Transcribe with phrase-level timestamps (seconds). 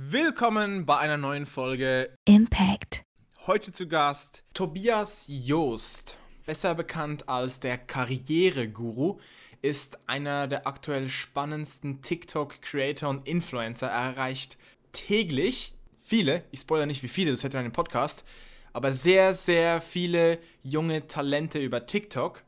[0.00, 3.02] Willkommen bei einer neuen Folge Impact.
[3.48, 9.18] Heute zu Gast Tobias Joost, besser bekannt als der Karriereguru,
[9.60, 13.88] ist einer der aktuell spannendsten TikTok-Creator und Influencer.
[13.88, 14.56] Er erreicht
[14.92, 15.74] täglich
[16.04, 18.24] viele, ich spoilere nicht wie viele, das hätte einen Podcast,
[18.72, 22.44] aber sehr, sehr viele junge Talente über TikTok.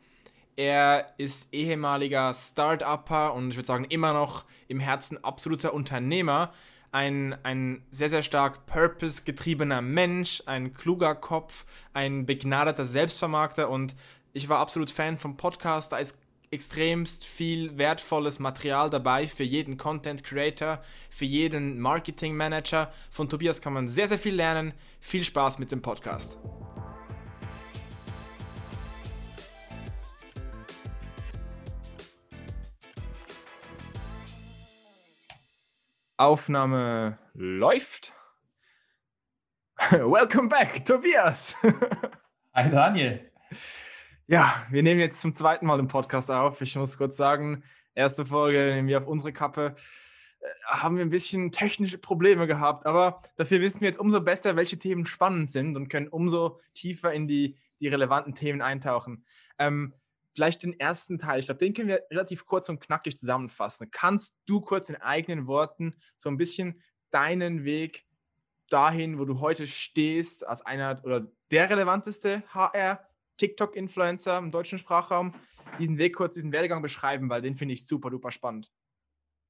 [0.54, 6.52] Er ist ehemaliger Start-Upper und ich würde sagen immer noch im Herzen absoluter Unternehmer
[6.92, 13.94] ein, ein sehr, sehr stark purpose-getriebener Mensch, ein kluger Kopf, ein begnadeter Selbstvermarkter und
[14.32, 15.92] ich war absolut Fan vom Podcast.
[15.92, 16.16] Da ist
[16.50, 22.92] extremst viel wertvolles Material dabei für jeden Content Creator, für jeden Marketing Manager.
[23.10, 24.72] Von Tobias kann man sehr, sehr viel lernen.
[25.00, 26.38] Viel Spaß mit dem Podcast.
[36.20, 38.12] Aufnahme läuft.
[39.90, 41.56] Welcome back, Tobias.
[42.54, 43.32] Hi Daniel.
[44.26, 46.60] Ja, wir nehmen jetzt zum zweiten Mal den Podcast auf.
[46.60, 47.64] Ich muss kurz sagen,
[47.94, 49.76] erste Folge nehmen wir auf unsere Kappe.
[50.40, 54.56] Äh, haben wir ein bisschen technische Probleme gehabt, aber dafür wissen wir jetzt umso besser,
[54.56, 59.24] welche Themen spannend sind und können umso tiefer in die, die relevanten Themen eintauchen.
[59.58, 59.94] Ähm,
[60.34, 63.90] vielleicht den ersten Teil, ich glaube, den können wir relativ kurz und knackig zusammenfassen.
[63.90, 68.04] Kannst du kurz in eigenen Worten so ein bisschen deinen Weg
[68.68, 73.04] dahin, wo du heute stehst, als einer oder der relevanteste HR
[73.36, 75.34] TikTok-Influencer im deutschen Sprachraum,
[75.78, 78.70] diesen Weg kurz, diesen Werdegang beschreiben, weil den finde ich super, duper spannend.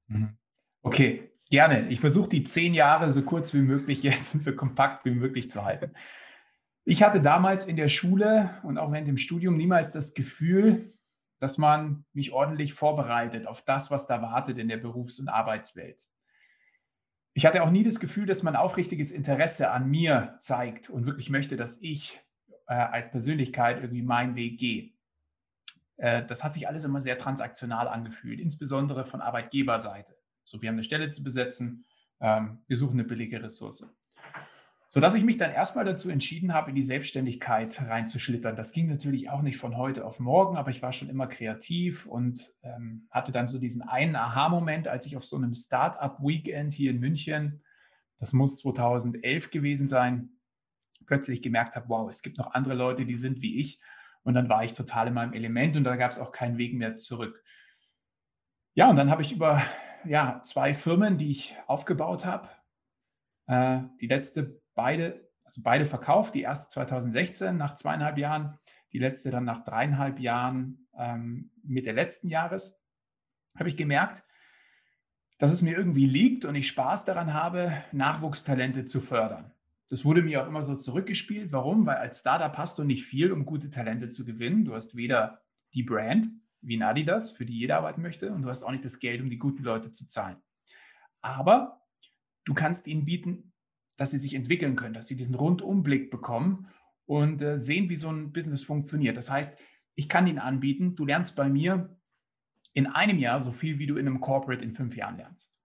[0.07, 0.37] Mhm.
[0.81, 1.89] Okay, gerne.
[1.89, 5.51] Ich versuche die zehn Jahre so kurz wie möglich jetzt und so kompakt wie möglich
[5.51, 5.93] zu halten.
[6.83, 10.93] Ich hatte damals in der Schule und auch während dem Studium niemals das Gefühl,
[11.39, 16.01] dass man mich ordentlich vorbereitet auf das, was da wartet in der Berufs- und Arbeitswelt.
[17.33, 21.29] Ich hatte auch nie das Gefühl, dass man aufrichtiges Interesse an mir zeigt und wirklich
[21.29, 22.19] möchte, dass ich
[22.67, 24.91] äh, als Persönlichkeit irgendwie meinen Weg gehe.
[25.97, 30.15] Äh, das hat sich alles immer sehr transaktional angefühlt, insbesondere von Arbeitgeberseite.
[30.43, 31.85] So, wir haben eine Stelle zu besetzen,
[32.19, 33.87] ähm, wir suchen eine billige Ressource
[34.93, 38.57] sodass ich mich dann erstmal dazu entschieden habe, in die Selbstständigkeit reinzuschlittern.
[38.57, 42.05] Das ging natürlich auch nicht von heute auf morgen, aber ich war schon immer kreativ
[42.05, 46.91] und ähm, hatte dann so diesen einen Aha-Moment, als ich auf so einem Startup-Weekend hier
[46.91, 47.63] in München,
[48.19, 50.31] das muss 2011 gewesen sein,
[51.05, 53.79] plötzlich gemerkt habe, wow, es gibt noch andere Leute, die sind wie ich.
[54.23, 56.73] Und dann war ich total in meinem Element und da gab es auch keinen Weg
[56.73, 57.41] mehr zurück.
[58.73, 59.63] Ja, und dann habe ich über
[60.03, 62.49] ja, zwei Firmen, die ich aufgebaut habe,
[63.47, 66.35] äh, die letzte beide, also beide verkauft.
[66.35, 68.57] Die erste 2016 nach zweieinhalb Jahren,
[68.93, 72.79] die letzte dann nach dreieinhalb Jahren ähm, Mitte letzten Jahres.
[73.57, 74.23] Habe ich gemerkt,
[75.37, 79.51] dass es mir irgendwie liegt und ich Spaß daran habe, Nachwuchstalente zu fördern.
[79.89, 81.51] Das wurde mir auch immer so zurückgespielt.
[81.51, 81.85] Warum?
[81.85, 84.63] Weil als Startup hast du nicht viel, um gute Talente zu gewinnen.
[84.63, 85.41] Du hast weder
[85.73, 86.27] die Brand
[86.61, 89.19] wie ein Adidas, für die jeder arbeiten möchte, und du hast auch nicht das Geld,
[89.21, 90.37] um die guten Leute zu zahlen.
[91.21, 91.81] Aber
[92.45, 93.50] du kannst ihnen bieten,
[94.01, 96.65] dass sie sich entwickeln können, dass sie diesen Rundumblick bekommen
[97.05, 99.15] und äh, sehen, wie so ein Business funktioniert.
[99.15, 99.59] Das heißt,
[99.93, 101.95] ich kann ihnen anbieten, du lernst bei mir
[102.73, 105.55] in einem Jahr so viel, wie du in einem Corporate in fünf Jahren lernst.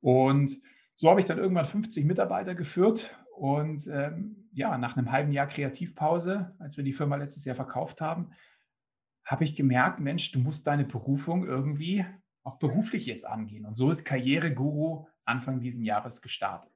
[0.00, 0.60] Und
[0.96, 5.46] so habe ich dann irgendwann 50 Mitarbeiter geführt und ähm, ja, nach einem halben Jahr
[5.46, 8.32] Kreativpause, als wir die Firma letztes Jahr verkauft haben,
[9.24, 12.04] habe ich gemerkt, Mensch, du musst deine Berufung irgendwie
[12.42, 13.66] auch beruflich jetzt angehen.
[13.66, 16.72] Und so ist Karriereguru Anfang dieses Jahres gestartet.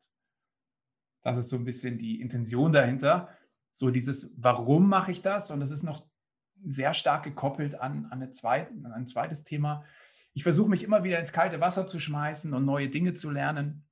[1.23, 3.29] Das ist so ein bisschen die Intention dahinter.
[3.71, 5.51] So dieses, warum mache ich das?
[5.51, 6.07] Und das ist noch
[6.65, 9.85] sehr stark gekoppelt an, an, eine zweite, an ein zweites Thema.
[10.35, 13.87] Ich versuche mich immer wieder ins kalte Wasser zu schmeißen und neue Dinge zu lernen.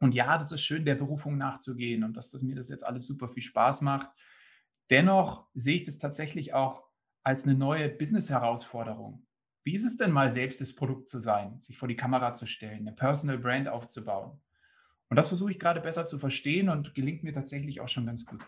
[0.00, 3.06] Und ja, das ist schön, der Berufung nachzugehen und dass, dass mir das jetzt alles
[3.06, 4.10] super viel Spaß macht.
[4.90, 6.84] Dennoch sehe ich das tatsächlich auch
[7.22, 9.26] als eine neue Business-Herausforderung.
[9.64, 12.46] Wie ist es denn mal selbst das Produkt zu sein, sich vor die Kamera zu
[12.46, 14.40] stellen, eine Personal Brand aufzubauen?
[15.14, 18.26] Und das versuche ich gerade besser zu verstehen und gelingt mir tatsächlich auch schon ganz
[18.26, 18.44] gut.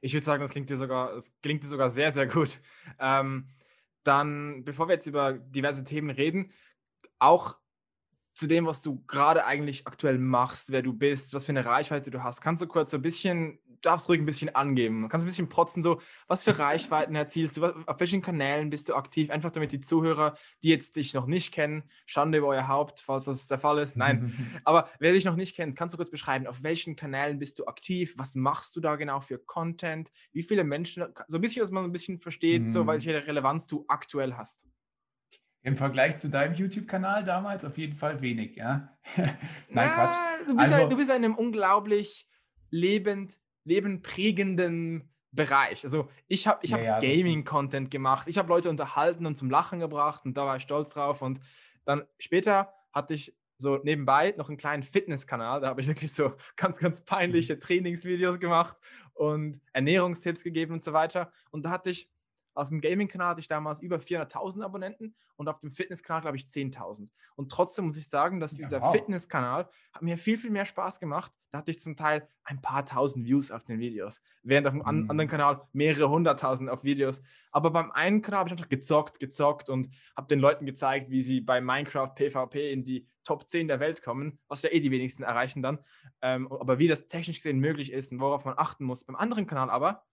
[0.00, 2.62] Ich würde sagen, das klingt dir sogar, es gelingt dir sogar sehr, sehr gut.
[2.98, 3.50] Ähm,
[4.04, 6.50] dann, bevor wir jetzt über diverse Themen reden,
[7.18, 7.58] auch
[8.34, 12.10] zu dem, was du gerade eigentlich aktuell machst, wer du bist, was für eine Reichweite
[12.10, 15.08] du hast, kannst du kurz so ein bisschen darfst ruhig ein bisschen angeben.
[15.08, 18.94] Kannst ein bisschen protzen, so, was für Reichweiten erzielst du, auf welchen Kanälen bist du
[18.94, 23.00] aktiv, einfach damit die Zuhörer, die jetzt dich noch nicht kennen, Schande über euer Haupt,
[23.00, 23.96] falls das der Fall ist.
[23.96, 24.34] Nein,
[24.64, 27.66] aber wer dich noch nicht kennt, kannst du kurz beschreiben, auf welchen Kanälen bist du
[27.66, 31.70] aktiv, was machst du da genau für Content, wie viele Menschen, so ein bisschen, dass
[31.70, 32.68] man ein bisschen versteht, mhm.
[32.68, 34.64] so welche Relevanz du aktuell hast.
[35.64, 38.94] Im Vergleich zu deinem YouTube-Kanal damals auf jeden Fall wenig, ja.
[39.16, 39.36] Nein,
[39.70, 40.16] Na, Quatsch.
[40.46, 42.28] Du bist, also, ein, du bist in einem unglaublich
[42.70, 45.82] lebend, lebenprägenden Bereich.
[45.82, 49.48] Also ich habe ich ja, hab ja, Gaming-Content gemacht, ich habe Leute unterhalten und zum
[49.50, 51.22] Lachen gebracht und da war ich stolz drauf.
[51.22, 51.40] Und
[51.86, 56.34] dann später hatte ich so nebenbei noch einen kleinen Fitnesskanal, da habe ich wirklich so
[56.56, 57.60] ganz, ganz peinliche mhm.
[57.60, 58.76] Trainingsvideos gemacht
[59.14, 61.32] und Ernährungstipps gegeben und so weiter.
[61.50, 62.10] Und da hatte ich
[62.54, 66.44] auf dem Gaming-Kanal hatte ich damals über 400.000 Abonnenten und auf dem Fitness-Kanal, glaube ich,
[66.44, 67.08] 10.000.
[67.36, 68.92] Und trotzdem muss ich sagen, dass dieser ja, wow.
[68.92, 71.32] Fitness-Kanal hat mir viel, viel mehr Spaß gemacht.
[71.50, 74.80] Da hatte ich zum Teil ein paar tausend Views auf den Videos, während auf dem
[74.80, 75.10] mhm.
[75.10, 77.22] anderen Kanal mehrere hunderttausend auf Videos.
[77.50, 81.22] Aber beim einen Kanal habe ich einfach gezockt, gezockt und habe den Leuten gezeigt, wie
[81.22, 84.90] sie bei Minecraft PvP in die Top 10 der Welt kommen, was ja eh die
[84.90, 85.78] wenigsten erreichen dann.
[86.22, 89.04] Ähm, aber wie das technisch gesehen möglich ist und worauf man achten muss.
[89.04, 90.04] Beim anderen Kanal aber,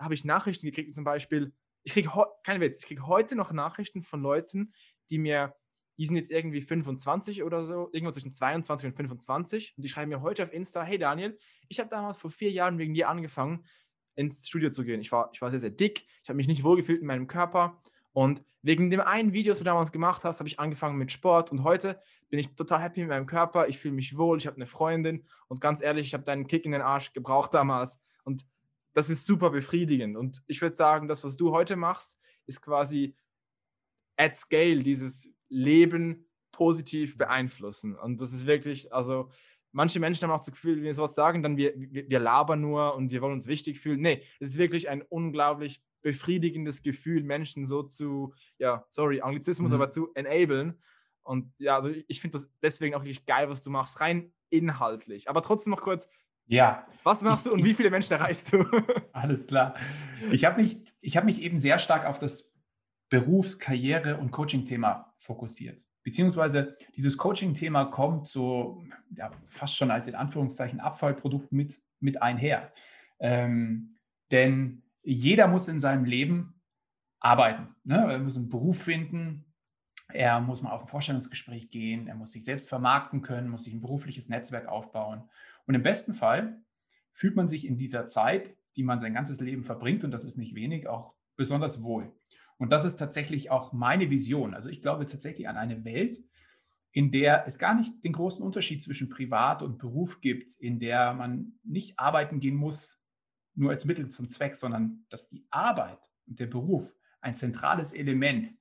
[0.00, 1.52] habe ich Nachrichten gekriegt, zum Beispiel,
[1.84, 2.10] ich kriege,
[2.42, 4.72] kein Witz, ich kriege heute noch Nachrichten von Leuten,
[5.10, 5.54] die mir,
[5.98, 10.08] die sind jetzt irgendwie 25 oder so, irgendwo zwischen 22 und 25 und die schreiben
[10.08, 11.38] mir heute auf Insta, hey Daniel,
[11.68, 13.66] ich habe damals vor vier Jahren wegen dir angefangen,
[14.16, 15.00] ins Studio zu gehen.
[15.00, 17.82] Ich war, ich war sehr, sehr dick, ich habe mich nicht wohlgefühlt in meinem Körper
[18.12, 21.52] und wegen dem einen Video, das du damals gemacht hast, habe ich angefangen mit Sport
[21.52, 24.56] und heute bin ich total happy mit meinem Körper, ich fühle mich wohl, ich habe
[24.56, 28.46] eine Freundin und ganz ehrlich, ich habe deinen Kick in den Arsch gebraucht damals und
[28.94, 30.16] das ist super befriedigend.
[30.16, 33.14] Und ich würde sagen, das, was du heute machst, ist quasi
[34.16, 37.96] at scale dieses Leben positiv beeinflussen.
[37.96, 39.30] Und das ist wirklich, also
[39.72, 42.94] manche Menschen haben auch das Gefühl, wenn wir sowas sagen, dann wir, wir, labern nur
[42.94, 44.00] und wir wollen uns wichtig fühlen.
[44.00, 49.76] Nee, es ist wirklich ein unglaublich befriedigendes Gefühl, Menschen so zu, ja, sorry, Anglizismus, mhm.
[49.76, 50.80] aber zu enablen.
[51.24, 55.28] Und ja, also ich finde das deswegen auch wirklich geil, was du machst, rein inhaltlich.
[55.28, 56.08] Aber trotzdem noch kurz,
[56.46, 56.86] ja.
[57.02, 58.64] Was machst du und wie viele Menschen erreichst du?
[59.12, 59.74] Alles klar.
[60.30, 60.78] Ich habe mich,
[61.14, 62.54] hab mich eben sehr stark auf das
[63.10, 65.84] Berufs-, Karriere- und Coaching-Thema fokussiert.
[66.02, 68.84] Beziehungsweise dieses Coaching-Thema kommt so
[69.16, 72.72] ja, fast schon als in Anführungszeichen Abfallprodukt mit, mit einher.
[73.18, 73.96] Ähm,
[74.30, 76.60] denn jeder muss in seinem Leben
[77.20, 77.74] arbeiten.
[77.84, 77.96] Ne?
[77.96, 79.44] Er muss einen Beruf finden,
[80.08, 83.74] er muss mal auf ein Vorstellungsgespräch gehen, er muss sich selbst vermarkten können, muss sich
[83.74, 85.28] ein berufliches Netzwerk aufbauen.
[85.66, 86.60] Und im besten Fall
[87.12, 90.36] fühlt man sich in dieser Zeit, die man sein ganzes Leben verbringt, und das ist
[90.36, 92.12] nicht wenig, auch besonders wohl.
[92.58, 94.54] Und das ist tatsächlich auch meine Vision.
[94.54, 96.22] Also ich glaube tatsächlich an eine Welt,
[96.92, 101.12] in der es gar nicht den großen Unterschied zwischen Privat und Beruf gibt, in der
[101.14, 103.00] man nicht arbeiten gehen muss,
[103.54, 108.54] nur als Mittel zum Zweck, sondern dass die Arbeit und der Beruf ein zentrales Element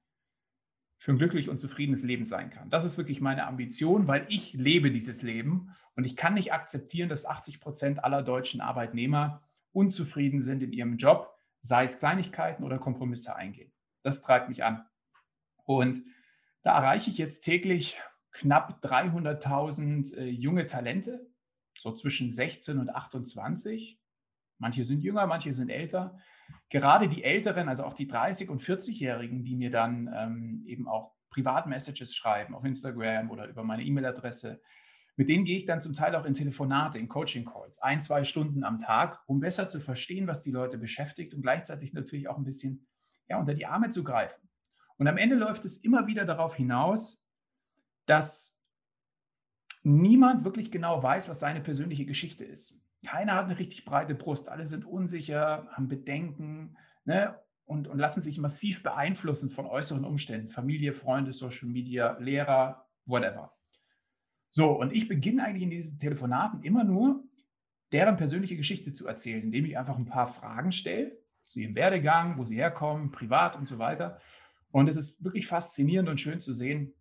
[1.03, 2.69] für ein glücklich und zufriedenes Leben sein kann.
[2.69, 7.09] Das ist wirklich meine Ambition, weil ich lebe dieses Leben und ich kann nicht akzeptieren,
[7.09, 12.77] dass 80 Prozent aller deutschen Arbeitnehmer unzufrieden sind in ihrem Job, sei es Kleinigkeiten oder
[12.77, 13.73] Kompromisse eingehen.
[14.01, 14.85] Das treibt mich an.
[15.65, 16.05] Und
[16.61, 17.99] da erreiche ich jetzt täglich
[18.31, 21.29] knapp 300.000 äh, junge Talente,
[21.77, 23.99] so zwischen 16 und 28.
[24.57, 26.17] Manche sind jünger, manche sind älter
[26.69, 31.13] gerade die Älteren, also auch die 30- und 40-Jährigen, die mir dann ähm, eben auch
[31.29, 34.61] Privatmessages schreiben auf Instagram oder über meine E-Mail-Adresse,
[35.15, 38.63] mit denen gehe ich dann zum Teil auch in Telefonate, in Coaching-Calls, ein, zwei Stunden
[38.63, 42.43] am Tag, um besser zu verstehen, was die Leute beschäftigt und gleichzeitig natürlich auch ein
[42.43, 42.87] bisschen
[43.27, 44.49] ja, unter die Arme zu greifen.
[44.97, 47.23] Und am Ende läuft es immer wieder darauf hinaus,
[48.05, 48.57] dass
[49.83, 52.75] niemand wirklich genau weiß, was seine persönliche Geschichte ist.
[53.03, 54.49] Keiner hat eine richtig breite Brust.
[54.49, 57.39] Alle sind unsicher, haben Bedenken ne?
[57.65, 60.49] und, und lassen sich massiv beeinflussen von äußeren Umständen.
[60.49, 63.53] Familie, Freunde, Social Media, Lehrer, whatever.
[64.51, 67.23] So, und ich beginne eigentlich in diesen Telefonaten immer nur,
[67.91, 72.37] deren persönliche Geschichte zu erzählen, indem ich einfach ein paar Fragen stelle zu ihrem Werdegang,
[72.37, 74.19] wo sie herkommen, privat und so weiter.
[74.71, 76.93] Und es ist wirklich faszinierend und schön zu sehen,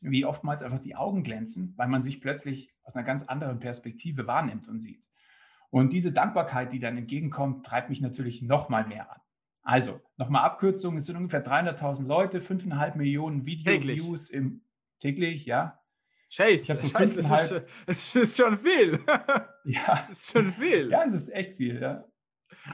[0.00, 4.26] wie oftmals einfach die Augen glänzen, weil man sich plötzlich aus einer ganz anderen Perspektive
[4.26, 5.04] wahrnimmt und sieht.
[5.72, 9.20] Und diese Dankbarkeit, die dann entgegenkommt, treibt mich natürlich noch mal mehr an.
[9.62, 14.66] Also, nochmal Abkürzung, es sind ungefähr 300.000 Leute, 5,5 Millionen Video-Views im
[14.98, 15.80] täglich, ja.
[16.28, 19.00] Scheiße, ich so Scheiße, das, ist, das ist schon viel.
[19.64, 20.06] ja.
[20.08, 20.90] Das ist schon viel.
[20.90, 22.04] Ja, es ist echt viel, ja.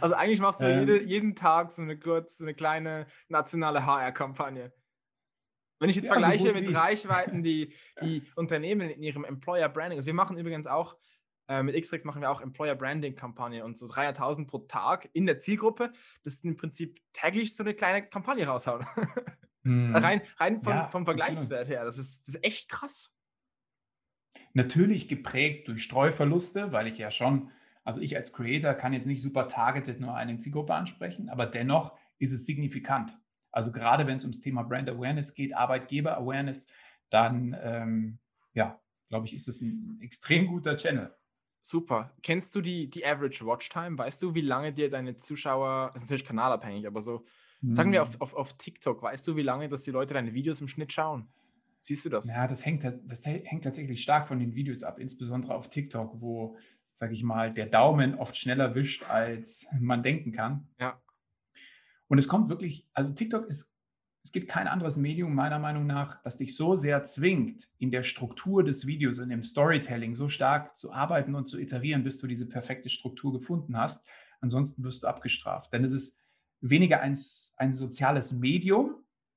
[0.00, 3.86] Also eigentlich machst du ähm, jede, jeden Tag so eine kurz, so eine kleine nationale
[3.86, 4.72] HR-Kampagne.
[5.78, 9.98] Wenn ich jetzt ja, vergleiche so mit Reichweiten, die die Unternehmen in ihrem Employer Branding,
[9.98, 10.96] also wir machen übrigens auch
[11.48, 15.26] äh, mit Xrex machen wir auch Employer Branding Kampagne und so 300.000 pro Tag in
[15.26, 15.92] der Zielgruppe.
[16.22, 18.86] Das ist im Prinzip täglich so eine kleine Kampagne raushauen.
[19.64, 19.96] Hm.
[19.96, 21.84] rein rein vom, ja, vom Vergleichswert her.
[21.84, 23.10] Das ist, das ist echt krass.
[24.52, 27.50] Natürlich geprägt durch Streuverluste, weil ich ja schon,
[27.82, 31.98] also ich als Creator kann jetzt nicht super targeted nur eine Zielgruppe ansprechen, aber dennoch
[32.18, 33.16] ist es signifikant.
[33.50, 36.66] Also gerade wenn es ums Thema Brand Awareness geht, Arbeitgeber Awareness,
[37.08, 38.18] dann ähm,
[38.52, 41.14] ja, glaube ich, ist das ein extrem guter Channel.
[41.62, 42.14] Super.
[42.22, 43.98] Kennst du die, die Average Watchtime?
[43.98, 47.24] Weißt du, wie lange dir deine Zuschauer, das ist natürlich kanalabhängig, aber so,
[47.60, 47.74] hm.
[47.74, 48.22] sagen wir auf, hm.
[48.22, 51.28] auf, auf TikTok, weißt du, wie lange, dass die Leute deine Videos im Schnitt schauen?
[51.80, 52.26] Siehst du das?
[52.26, 56.56] Ja, das hängt, das hängt tatsächlich stark von den Videos ab, insbesondere auf TikTok, wo,
[56.94, 60.68] sage ich mal, der Daumen oft schneller wischt, als man denken kann.
[60.80, 61.00] Ja.
[62.08, 63.77] Und es kommt wirklich, also TikTok ist
[64.28, 68.02] es gibt kein anderes Medium meiner Meinung nach, das dich so sehr zwingt, in der
[68.02, 72.26] Struktur des Videos und im Storytelling so stark zu arbeiten und zu iterieren, bis du
[72.26, 74.06] diese perfekte Struktur gefunden hast.
[74.42, 75.72] Ansonsten wirst du abgestraft.
[75.72, 76.20] Denn es ist
[76.60, 77.16] weniger ein,
[77.56, 78.96] ein soziales Medium,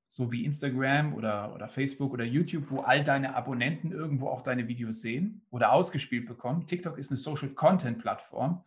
[0.09, 4.67] so wie Instagram oder, oder Facebook oder YouTube, wo all deine Abonnenten irgendwo auch deine
[4.67, 6.67] Videos sehen oder ausgespielt bekommen.
[6.67, 8.65] TikTok ist eine Social Content Plattform.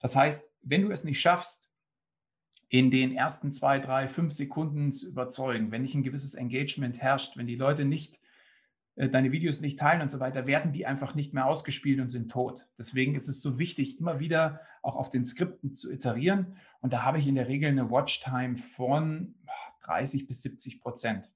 [0.00, 1.67] Das heißt, wenn du es nicht schaffst,
[2.68, 7.36] in den ersten zwei, drei, fünf Sekunden zu überzeugen, wenn nicht ein gewisses Engagement herrscht,
[7.36, 8.20] wenn die Leute nicht
[8.96, 12.10] äh, deine Videos nicht teilen und so weiter, werden die einfach nicht mehr ausgespielt und
[12.10, 12.66] sind tot.
[12.76, 16.58] Deswegen ist es so wichtig, immer wieder auch auf den Skripten zu iterieren.
[16.80, 19.34] Und da habe ich in der Regel eine Watchtime von
[19.82, 21.30] 30 bis 70 Prozent.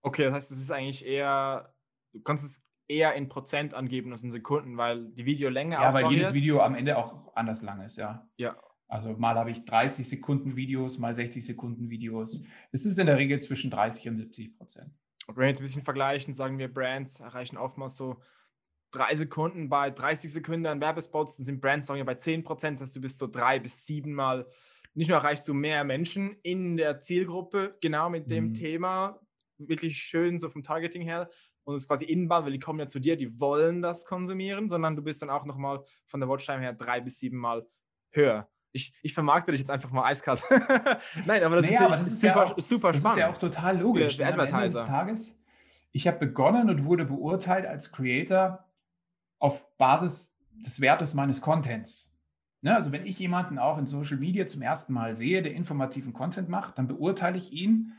[0.00, 1.74] Okay, das heißt, es ist eigentlich eher,
[2.12, 6.10] du kannst es eher in Prozent angeben als in Sekunden, weil die Videolänge Ja, weil
[6.10, 8.28] jedes Video am Ende auch anders lang ist, ja.
[8.36, 8.56] Ja,
[8.92, 12.44] also mal habe ich 30 Sekunden Videos, mal 60 Sekunden Videos.
[12.72, 14.90] Es ist in der Regel zwischen 30 und 70 Prozent.
[15.26, 18.20] Und wenn wir jetzt ein bisschen vergleichen, sagen wir, Brands erreichen oftmals so
[18.90, 22.76] drei Sekunden bei 30 Sekunden an Werbespots, dann sind Brands sagen wir bei 10 Prozent,
[22.76, 24.46] das heißt, du bist so drei bis sieben Mal,
[24.92, 28.54] nicht nur erreichst du mehr Menschen in der Zielgruppe, genau mit dem mhm.
[28.54, 29.18] Thema,
[29.56, 31.30] wirklich schön so vom Targeting her,
[31.64, 34.68] und es ist quasi inbound, weil die kommen ja zu dir, die wollen das konsumieren,
[34.68, 37.66] sondern du bist dann auch nochmal von der Watchtime her drei bis sieben Mal
[38.10, 40.42] höher ich, ich vermarkte dich jetzt einfach mal eiskalt.
[41.26, 43.04] Nein, aber das naja, ist, aber das ist super, ja auch, super spannend.
[43.04, 44.16] Das ist ja auch total logisch.
[44.16, 44.80] Der, der Advertiser.
[44.80, 45.38] Des Tages,
[45.92, 48.64] ich habe begonnen und wurde beurteilt als Creator
[49.38, 52.10] auf Basis des Wertes meines Contents.
[52.62, 56.12] Ne, also wenn ich jemanden auch in Social Media zum ersten Mal sehe, der informativen
[56.12, 57.92] Content macht, dann beurteile ich ihn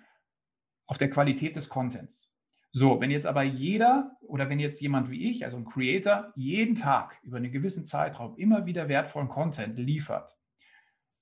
[0.87, 2.33] auf der Qualität des Contents.
[2.71, 6.75] So, wenn jetzt aber jeder oder wenn jetzt jemand wie ich, also ein Creator, jeden
[6.75, 10.35] Tag über einen gewissen Zeitraum immer wieder wertvollen Content liefert,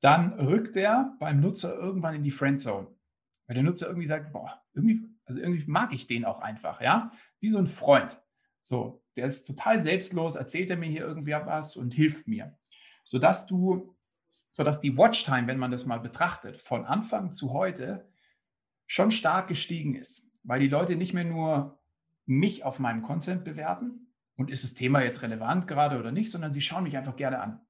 [0.01, 2.88] dann rückt er beim Nutzer irgendwann in die Friendzone.
[3.48, 7.12] Weil der Nutzer irgendwie sagt, boah, irgendwie, also irgendwie mag ich den auch einfach, ja,
[7.39, 8.20] wie so ein Freund.
[8.62, 12.58] So, der ist total selbstlos, erzählt er mir hier irgendwie was und hilft mir.
[13.03, 13.96] Sodass du,
[14.51, 18.10] sodass die Watchtime, wenn man das mal betrachtet, von Anfang zu heute
[18.88, 20.29] schon stark gestiegen ist.
[20.43, 21.79] Weil die Leute nicht mehr nur
[22.25, 26.53] mich auf meinem Content bewerten und ist das Thema jetzt relevant gerade oder nicht, sondern
[26.53, 27.62] sie schauen mich einfach gerne an.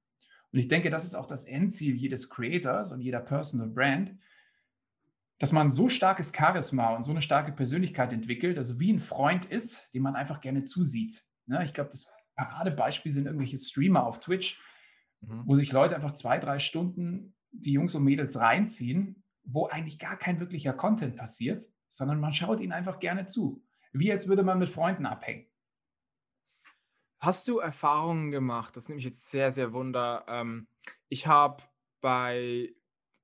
[0.52, 4.14] Und ich denke, das ist auch das Endziel jedes Creators und jeder Personal Brand,
[5.38, 9.46] dass man so starkes Charisma und so eine starke Persönlichkeit entwickelt, also wie ein Freund
[9.46, 11.24] ist, dem man einfach gerne zusieht.
[11.46, 14.60] Ja, ne, ich glaube, das Paradebeispiel sind irgendwelche Streamer auf Twitch,
[15.20, 15.42] mhm.
[15.46, 20.16] wo sich Leute einfach zwei, drei Stunden die Jungs und Mädels reinziehen, wo eigentlich gar
[20.16, 23.64] kein wirklicher Content passiert, sondern man schaut ihnen einfach gerne zu.
[23.92, 25.46] Wie als würde man mit Freunden abhängen.
[27.22, 28.76] Hast du Erfahrungen gemacht?
[28.76, 30.24] Das nimmt mich jetzt sehr, sehr wunder.
[30.26, 30.66] Ähm,
[31.08, 31.62] ich habe
[32.00, 32.74] bei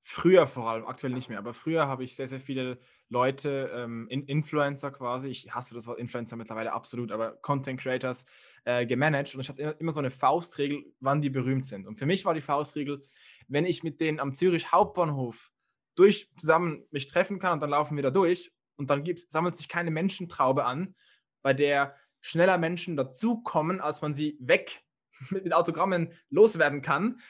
[0.03, 2.79] früher vor allem, aktuell nicht mehr, aber früher habe ich sehr, sehr viele
[3.09, 8.25] Leute, ähm, In Influencer quasi, ich hasse das Wort Influencer mittlerweile absolut, aber Content Creators
[8.65, 11.85] äh, gemanagt und ich hatte immer so eine Faustregel, wann die berühmt sind.
[11.85, 13.03] Und für mich war die Faustregel,
[13.49, 15.51] wenn ich mit denen am Zürich Hauptbahnhof
[15.97, 19.57] durch zusammen mich treffen kann und dann laufen wir da durch und dann gibt, sammelt
[19.57, 20.95] sich keine Menschentraube an,
[21.43, 21.97] bei der
[22.29, 24.83] schneller Menschen dazukommen, als man sie weg
[25.31, 27.21] mit Autogrammen loswerden kann.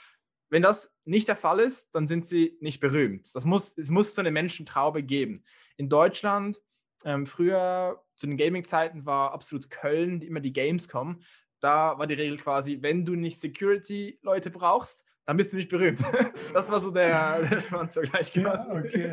[0.50, 3.34] Wenn das nicht der Fall ist, dann sind sie nicht berühmt.
[3.34, 5.44] Das muss, es muss so eine Menschentraube geben.
[5.76, 6.58] In Deutschland,
[7.04, 11.20] ähm, früher zu den Gaming-Zeiten war absolut Köln immer die Gamescom.
[11.60, 16.02] Da war die Regel quasi, wenn du nicht Security-Leute brauchst, dann bist du nicht berühmt.
[16.54, 17.40] das war so der,
[17.70, 18.34] der Vergleich.
[18.34, 19.12] Ja, okay.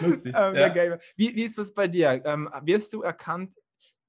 [0.00, 0.34] Lustig.
[0.36, 0.98] ähm, ja.
[1.16, 2.22] Wie, wie ist das bei dir?
[2.24, 3.54] Ähm, wirst du erkannt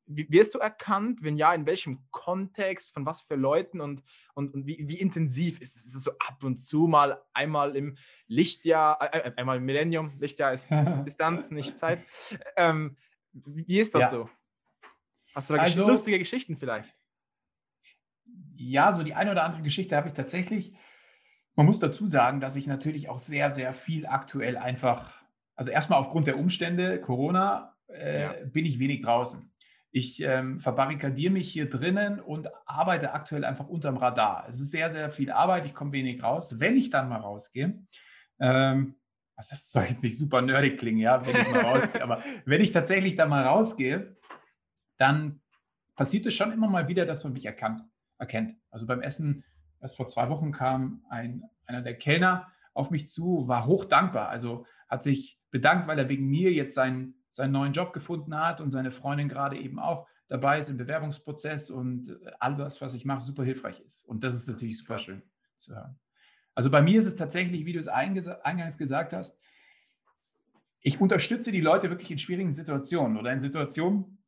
[0.05, 1.23] wirst du erkannt?
[1.23, 4.03] Wenn ja, in welchem Kontext, von was für Leuten und,
[4.33, 5.85] und, und wie, wie intensiv ist es?
[5.85, 10.13] Ist es so ab und zu mal einmal im Lichtjahr, äh, äh einmal im Millennium,
[10.19, 10.69] Lichtjahr ist
[11.05, 12.03] Distanz, nicht Zeit.
[12.57, 12.97] Ähm,
[13.33, 14.09] wie ist das ja.
[14.09, 14.29] so?
[15.33, 16.95] Hast du da also, lustige Geschichten vielleicht?
[18.55, 20.73] Ja, so die eine oder andere Geschichte habe ich tatsächlich.
[21.55, 25.13] Man muss dazu sagen, dass ich natürlich auch sehr, sehr viel aktuell einfach,
[25.55, 28.33] also erstmal aufgrund der Umstände, Corona, äh, ja.
[28.45, 29.50] bin ich wenig draußen.
[29.91, 34.45] Ich ähm, verbarrikadiere mich hier drinnen und arbeite aktuell einfach unterm Radar.
[34.47, 36.59] Es ist sehr, sehr viel Arbeit, ich komme wenig raus.
[36.59, 37.85] Wenn ich dann mal rausgehe,
[38.39, 38.95] ähm,
[39.35, 42.71] das soll jetzt nicht super nerdig klingen, ja, wenn ich mal rausgehe, aber wenn ich
[42.71, 44.15] tatsächlich da mal rausgehe,
[44.97, 45.41] dann
[45.95, 47.81] passiert es schon immer mal wieder, dass man mich erkannt,
[48.17, 48.55] erkennt.
[48.69, 49.43] Also beim Essen,
[49.79, 54.29] erst vor zwei Wochen kam ein, einer der Kellner auf mich zu, war hoch dankbar.
[54.29, 58.61] Also hat sich bedankt, weil er wegen mir jetzt seinen, seinen neuen Job gefunden hat
[58.61, 63.21] und seine Freundin gerade eben auch dabei ist im Bewerbungsprozess und alles, was ich mache,
[63.21, 64.07] super hilfreich ist.
[64.07, 65.21] Und das ist natürlich super schön
[65.57, 65.99] zu hören.
[66.55, 69.41] Also bei mir ist es tatsächlich, wie du es eingangs gesagt hast,
[70.79, 74.23] ich unterstütze die Leute wirklich in schwierigen Situationen oder in Situationen,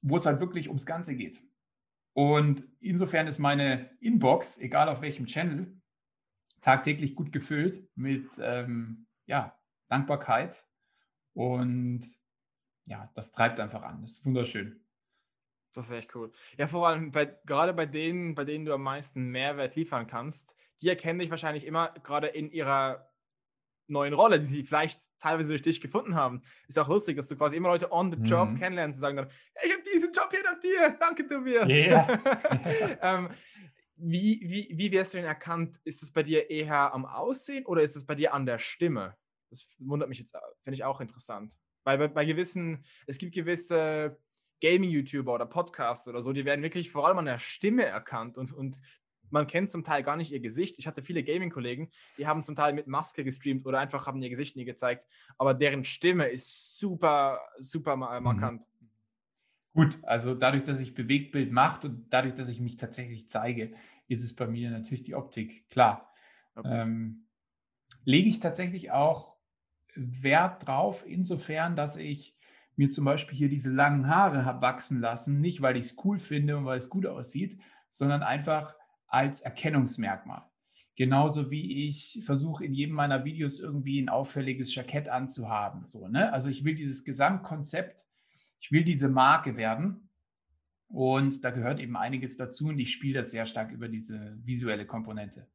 [0.00, 1.38] wo es halt wirklich ums Ganze geht.
[2.14, 5.76] Und insofern ist meine Inbox, egal auf welchem Channel,
[6.60, 9.58] tagtäglich gut gefüllt mit ähm, ja,
[9.88, 10.64] Dankbarkeit.
[11.34, 12.00] Und
[12.86, 14.02] ja, das treibt einfach an.
[14.02, 14.84] Das ist wunderschön.
[15.74, 16.32] Das ist echt cool.
[16.58, 20.54] Ja, vor allem bei, gerade bei denen, bei denen du am meisten Mehrwert liefern kannst,
[20.82, 23.08] die erkennen dich wahrscheinlich immer gerade in ihrer
[23.86, 26.42] neuen Rolle, die sie vielleicht teilweise durch dich gefunden haben.
[26.66, 28.58] Ist auch lustig, dass du quasi immer Leute on the job mhm.
[28.58, 29.30] kennenlernst und sagen dann,
[29.62, 31.66] ich habe diesen Job hier nach dir, danke du mir.
[31.66, 32.20] Yeah.
[33.02, 33.30] ähm,
[33.96, 35.80] wie, wie, wie wirst du denn erkannt?
[35.84, 39.16] Ist es bei dir eher am Aussehen oder ist es bei dir an der Stimme?
[39.50, 40.34] Das wundert mich jetzt,
[40.64, 41.56] finde ich auch interessant.
[41.84, 44.18] Weil bei, bei gewissen, es gibt gewisse
[44.60, 48.52] Gaming-YouTuber oder Podcaster oder so, die werden wirklich vor allem an der Stimme erkannt und,
[48.52, 48.80] und
[49.30, 50.78] man kennt zum Teil gar nicht ihr Gesicht.
[50.78, 54.28] Ich hatte viele Gaming-Kollegen, die haben zum Teil mit Maske gestreamt oder einfach haben ihr
[54.28, 55.06] Gesicht nie gezeigt.
[55.38, 58.22] Aber deren Stimme ist super, super mhm.
[58.22, 58.62] markant.
[58.62, 58.88] Mhm.
[59.74, 63.72] Gut, also dadurch, dass ich Bewegtbild mache und dadurch, dass ich mich tatsächlich zeige,
[64.06, 65.68] ist es bei mir natürlich die Optik.
[65.70, 66.12] Klar.
[66.54, 66.74] Optik.
[66.74, 67.26] Ähm,
[68.04, 69.31] lege ich tatsächlich auch
[69.94, 72.36] Wert drauf, insofern, dass ich
[72.76, 76.18] mir zum Beispiel hier diese langen Haare habe wachsen lassen, nicht weil ich es cool
[76.18, 78.74] finde und weil es gut aussieht, sondern einfach,
[79.12, 80.42] als Erkennungsmerkmal.
[80.96, 85.84] Genauso wie ich versuche in jedem meiner Videos irgendwie ein auffälliges Jackett anzuhaben.
[85.84, 86.32] So, ne?
[86.32, 88.04] Also ich will dieses Gesamtkonzept,
[88.60, 90.08] ich will diese Marke werden.
[90.88, 94.86] Und da gehört eben einiges dazu und ich spiele das sehr stark über diese visuelle
[94.86, 95.46] Komponente.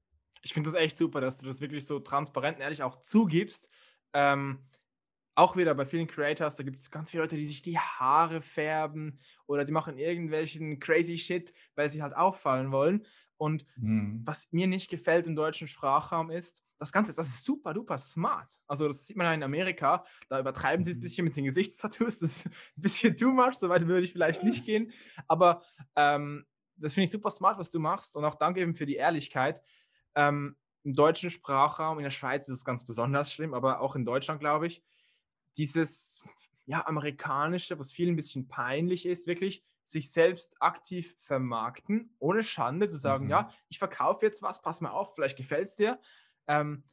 [0.41, 3.69] Ich finde das echt super, dass du das wirklich so transparent und ehrlich auch zugibst.
[4.13, 4.59] Ähm,
[5.35, 8.41] auch wieder bei vielen Creators, da gibt es ganz viele Leute, die sich die Haare
[8.41, 13.05] färben oder die machen irgendwelchen crazy Shit, weil sie halt auffallen wollen.
[13.37, 14.23] Und mhm.
[14.25, 18.51] was mir nicht gefällt im deutschen Sprachraum ist, das Ganze, das ist super duper smart.
[18.67, 21.03] Also das sieht man ja in Amerika, da übertreiben sie es ein mhm.
[21.03, 24.43] bisschen mit den Gesichtstattoos, das ist ein bisschen too much, so weit würde ich vielleicht
[24.43, 24.91] nicht gehen,
[25.27, 25.63] aber
[25.95, 28.95] ähm, das finde ich super smart, was du machst und auch danke eben für die
[28.95, 29.61] Ehrlichkeit.
[30.15, 30.55] Ähm,
[30.87, 34.39] Im deutschen Sprachraum, in der Schweiz ist es ganz besonders schlimm, aber auch in Deutschland,
[34.39, 34.81] glaube ich,
[35.57, 36.21] dieses
[36.65, 42.87] ja, amerikanische, was vielen ein bisschen peinlich ist, wirklich, sich selbst aktiv vermarkten, ohne Schande
[42.87, 43.31] zu sagen, mhm.
[43.31, 45.99] ja, ich verkaufe jetzt was, pass mal auf, vielleicht gefällt es dir.
[46.47, 46.85] Ähm,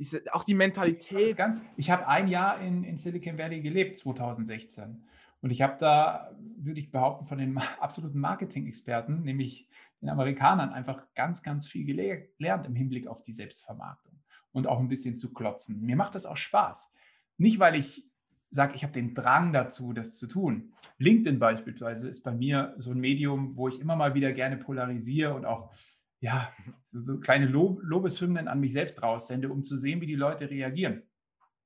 [0.00, 1.36] diese, auch die Mentalität.
[1.36, 5.06] Ganz, ich habe ein Jahr in, in Silicon Valley gelebt, 2016.
[5.44, 9.68] Und ich habe da, würde ich behaupten, von den absoluten Marketing-Experten, nämlich
[10.00, 14.18] den Amerikanern, einfach ganz, ganz viel gelernt im Hinblick auf die Selbstvermarktung
[14.52, 15.82] und auch ein bisschen zu klotzen.
[15.82, 16.94] Mir macht das auch Spaß.
[17.36, 18.08] Nicht, weil ich
[18.48, 20.72] sage, ich habe den Drang dazu, das zu tun.
[20.96, 25.34] LinkedIn beispielsweise ist bei mir so ein Medium, wo ich immer mal wieder gerne polarisiere
[25.34, 25.74] und auch
[26.20, 26.50] ja,
[26.86, 31.02] so kleine Lob Lobeshymnen an mich selbst raussende, um zu sehen, wie die Leute reagieren.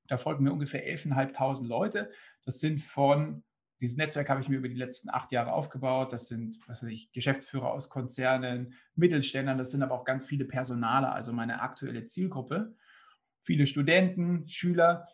[0.09, 2.11] Da folgen mir ungefähr 11.500 Leute.
[2.45, 3.45] Das sind von,
[3.81, 6.12] dieses Netzwerk habe ich mir über die letzten acht Jahre aufgebaut.
[6.12, 10.45] Das sind, was weiß ich, Geschäftsführer aus Konzernen, Mittelständern, das sind aber auch ganz viele
[10.45, 12.75] Personale, also meine aktuelle Zielgruppe.
[13.41, 15.09] Viele Studenten, Schüler.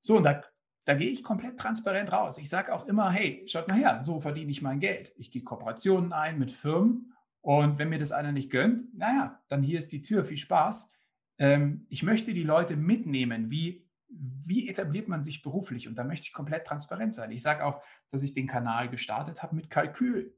[0.00, 0.42] So, und da
[0.84, 2.38] da gehe ich komplett transparent raus.
[2.38, 5.12] Ich sage auch immer, hey, schaut mal her, so verdiene ich mein Geld.
[5.16, 9.62] Ich gehe Kooperationen ein mit Firmen und wenn mir das einer nicht gönnt, naja, dann
[9.62, 10.92] hier ist die Tür, viel Spaß.
[11.38, 16.26] Ähm, ich möchte die Leute mitnehmen, wie, wie etabliert man sich beruflich und da möchte
[16.26, 17.30] ich komplett transparent sein.
[17.32, 20.36] Ich sage auch, dass ich den Kanal gestartet habe mit Kalkül.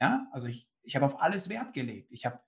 [0.00, 2.10] Ja, also ich, ich habe auf alles Wert gelegt.
[2.10, 2.40] Ich habe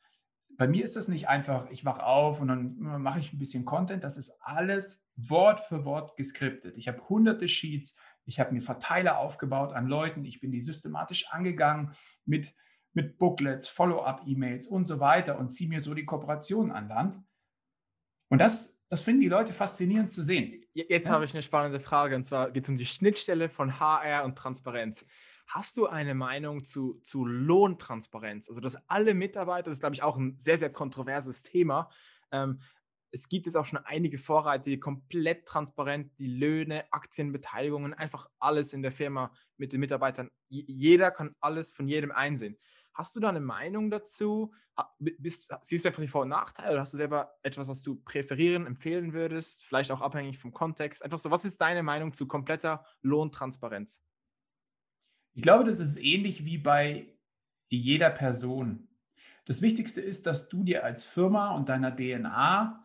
[0.59, 3.64] bei mir ist das nicht einfach, ich wache auf und dann mache ich ein bisschen
[3.64, 4.02] Content.
[4.02, 6.76] Das ist alles Wort für Wort geskriptet.
[6.76, 11.31] Ich habe hunderte Sheets, ich habe mir Verteiler aufgebaut an Leuten, ich bin die systematisch
[11.31, 11.94] angegangen
[12.26, 12.54] mit,
[12.92, 17.20] mit Booklets, Follow-up-E-Mails und so weiter und ziehe mir so die Kooperation an Land.
[18.28, 20.64] Und das, das finden die Leute faszinierend zu sehen.
[20.72, 21.14] Jetzt ja?
[21.14, 24.37] habe ich eine spannende Frage und zwar geht es um die Schnittstelle von HR und
[24.37, 25.05] Transparenz.
[25.46, 28.48] Hast du eine Meinung zu, zu Lohntransparenz?
[28.48, 31.90] Also, dass alle Mitarbeiter, das ist, glaube ich, auch ein sehr, sehr kontroverses Thema.
[32.31, 32.61] Ähm,
[33.11, 38.74] es gibt jetzt auch schon einige Vorreiter, die komplett transparent die Löhne, Aktienbeteiligungen, einfach alles
[38.74, 40.31] in der Firma mit den Mitarbeitern.
[40.48, 42.59] Jeder kann alles von jedem einsehen.
[42.98, 44.52] Hast du da eine Meinung dazu?
[44.98, 47.94] Bist, siehst du einfach die Vor- und Nachteile oder hast du selber etwas, was du
[48.02, 49.62] präferieren, empfehlen würdest?
[49.62, 51.04] Vielleicht auch abhängig vom Kontext.
[51.04, 54.04] Einfach so, was ist deine Meinung zu kompletter Lohntransparenz?
[55.34, 57.14] Ich glaube, das ist ähnlich wie bei
[57.68, 58.88] jeder Person.
[59.44, 62.84] Das Wichtigste ist, dass du dir als Firma und deiner DNA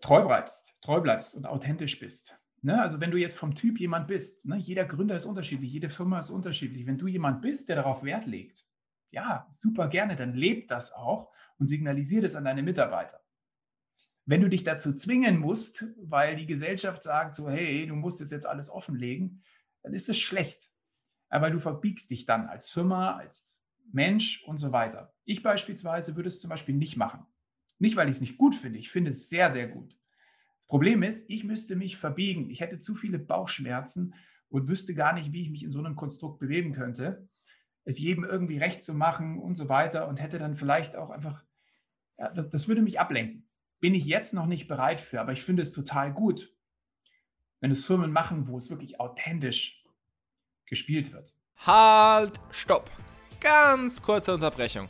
[0.00, 2.34] treu bleibst, treu bleibst und authentisch bist.
[2.62, 2.80] Ne?
[2.80, 4.56] Also wenn du jetzt vom Typ jemand bist, ne?
[4.56, 6.86] jeder Gründer ist unterschiedlich, jede Firma ist unterschiedlich.
[6.86, 8.69] Wenn du jemand bist, der darauf Wert legt,
[9.10, 13.20] ja, super gerne, dann lebt das auch und signalisiert es an deine Mitarbeiter.
[14.26, 18.46] Wenn du dich dazu zwingen musst, weil die Gesellschaft sagt so, hey, du musst jetzt
[18.46, 19.42] alles offenlegen,
[19.82, 20.70] dann ist es schlecht.
[21.28, 23.56] Aber du verbiegst dich dann als Firma, als
[23.92, 25.14] Mensch und so weiter.
[25.24, 27.26] Ich beispielsweise würde es zum Beispiel nicht machen.
[27.78, 28.78] Nicht, weil ich es nicht gut finde.
[28.78, 29.92] Ich finde es sehr, sehr gut.
[29.92, 32.50] Das Problem ist, ich müsste mich verbiegen.
[32.50, 34.14] Ich hätte zu viele Bauchschmerzen
[34.48, 37.28] und wüsste gar nicht, wie ich mich in so einem Konstrukt bewegen könnte.
[37.90, 41.44] Es jedem irgendwie recht zu machen und so weiter und hätte dann vielleicht auch einfach,
[42.18, 43.48] ja, das, das würde mich ablenken.
[43.80, 46.54] Bin ich jetzt noch nicht bereit für, aber ich finde es total gut,
[47.60, 49.82] wenn es Firmen machen, wo es wirklich authentisch
[50.66, 51.34] gespielt wird.
[51.56, 52.90] Halt, stopp.
[53.40, 54.88] Ganz kurze Unterbrechung.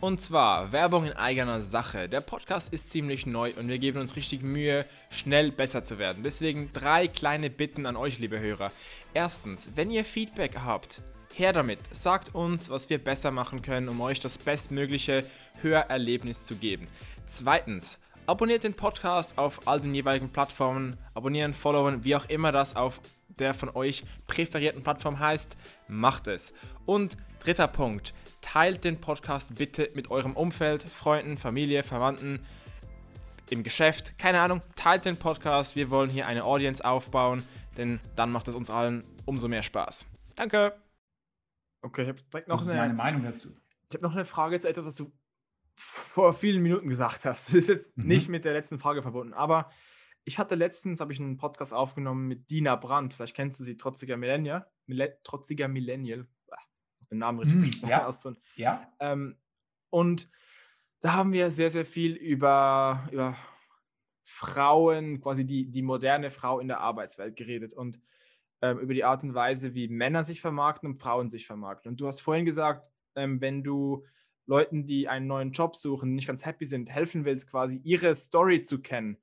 [0.00, 2.08] Und zwar Werbung in eigener Sache.
[2.08, 6.24] Der Podcast ist ziemlich neu und wir geben uns richtig Mühe, schnell besser zu werden.
[6.24, 8.72] Deswegen drei kleine Bitten an euch, liebe Hörer.
[9.14, 11.02] Erstens, wenn ihr Feedback habt,
[11.38, 11.78] her damit.
[11.90, 15.24] Sagt uns, was wir besser machen können, um euch das bestmögliche
[15.60, 16.86] Hörerlebnis zu geben.
[17.26, 20.96] Zweitens, abonniert den Podcast auf all den jeweiligen Plattformen.
[21.14, 23.00] Abonnieren, followen, wie auch immer das auf
[23.38, 25.56] der von euch präferierten Plattform heißt.
[25.88, 26.52] Macht es.
[26.86, 32.40] Und dritter Punkt teilt den Podcast bitte mit eurem Umfeld, Freunden, Familie, Verwandten,
[33.52, 35.76] im Geschäft, keine Ahnung, teilt den Podcast.
[35.76, 40.06] Wir wollen hier eine Audience aufbauen, denn dann macht es uns allen umso mehr Spaß.
[40.36, 40.72] Danke.
[41.82, 43.54] Okay, ich habe direkt noch das eine, meine Meinung dazu.
[43.88, 45.12] Ich habe noch eine Frage zu etwas, was du
[45.74, 47.48] vor vielen Minuten gesagt hast.
[47.52, 48.06] Das ist jetzt mhm.
[48.06, 49.70] nicht mit der letzten Frage verbunden, aber
[50.24, 53.12] ich hatte letztens, habe ich einen Podcast aufgenommen mit Dina Brandt.
[53.12, 54.66] Vielleicht kennst du sie, trotziger Millennial.
[54.86, 56.28] Millet, trotziger Millennial
[57.12, 58.06] den Namen richtig mm, ja.
[58.06, 58.36] austun.
[58.56, 58.90] Ja.
[58.98, 59.36] Ähm,
[59.90, 60.28] und
[61.00, 63.36] da haben wir sehr, sehr viel über, über
[64.24, 68.00] Frauen, quasi die, die moderne Frau in der Arbeitswelt geredet und
[68.62, 71.90] ähm, über die Art und Weise, wie Männer sich vermarkten und Frauen sich vermarkten.
[71.90, 74.04] Und du hast vorhin gesagt, ähm, wenn du
[74.46, 78.62] Leuten, die einen neuen Job suchen, nicht ganz happy sind, helfen willst, quasi ihre Story
[78.62, 79.18] zu kennen,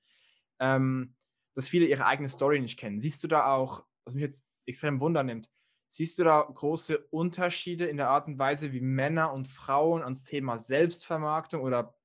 [0.60, 1.16] ähm,
[1.56, 3.02] dass viele ihre eigene Story nicht kennen.
[3.02, 5.50] Siehst du da auch, was mich jetzt extrem Wunder nimmt,
[5.92, 10.24] Siehst du da große Unterschiede in der Art und Weise, wie Männer und Frauen ans
[10.24, 11.96] Thema Selbstvermarktung oder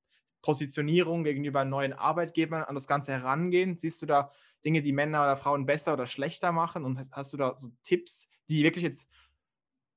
[0.40, 3.77] Positionierung gegenüber neuen Arbeitgebern an das Ganze herangehen?
[3.77, 4.33] Siehst du da
[4.64, 6.85] Dinge, die Männer oder Frauen besser oder schlechter machen?
[6.85, 9.11] Und hast du da so Tipps, die wirklich jetzt,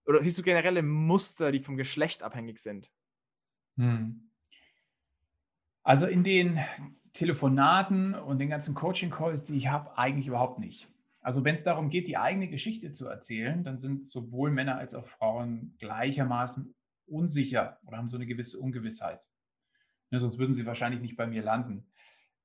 [0.06, 2.92] oder siehst du generelle Muster, die vom Geschlecht abhängig sind?
[3.78, 4.32] Hm.
[5.84, 6.60] Also in den
[7.14, 10.88] Telefonaten und den ganzen Coaching-Calls, die ich habe, eigentlich überhaupt nicht.
[11.22, 14.94] Also wenn es darum geht, die eigene Geschichte zu erzählen, dann sind sowohl Männer als
[14.94, 16.76] auch Frauen gleichermaßen
[17.06, 19.28] unsicher oder haben so eine gewisse Ungewissheit.
[20.12, 21.90] Ja, sonst würden sie wahrscheinlich nicht bei mir landen.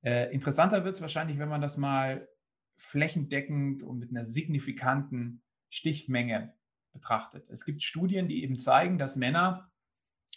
[0.03, 2.29] Äh, interessanter wird es wahrscheinlich, wenn man das mal
[2.77, 6.55] flächendeckend und mit einer signifikanten Stichmenge
[6.93, 7.49] betrachtet.
[7.51, 9.71] Es gibt Studien, die eben zeigen, dass Männer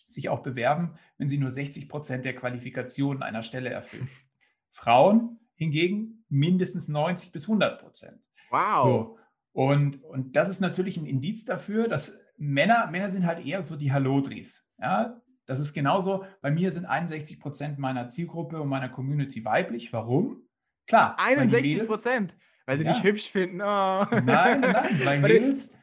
[0.07, 4.09] sich auch bewerben, wenn sie nur 60 Prozent der Qualifikationen einer Stelle erfüllen.
[4.71, 8.21] Frauen hingegen mindestens 90 bis 100 Prozent.
[8.49, 8.83] Wow.
[8.83, 9.19] So.
[9.53, 13.77] Und, und das ist natürlich ein Indiz dafür, dass Männer, Männer sind halt eher so
[13.77, 14.67] die Hallodris.
[14.77, 16.25] Ja, das ist genauso.
[16.41, 19.93] Bei mir sind 61 Prozent meiner Zielgruppe und meiner Community weiblich.
[19.93, 20.41] Warum?
[20.87, 21.15] Klar.
[21.19, 22.35] 61 Prozent?
[22.65, 22.93] Weil sie ja.
[22.93, 23.61] dich hübsch finden.
[23.61, 24.05] Oh.
[24.11, 24.99] Nein, nein, nein.
[25.03, 25.73] Bei Mädels,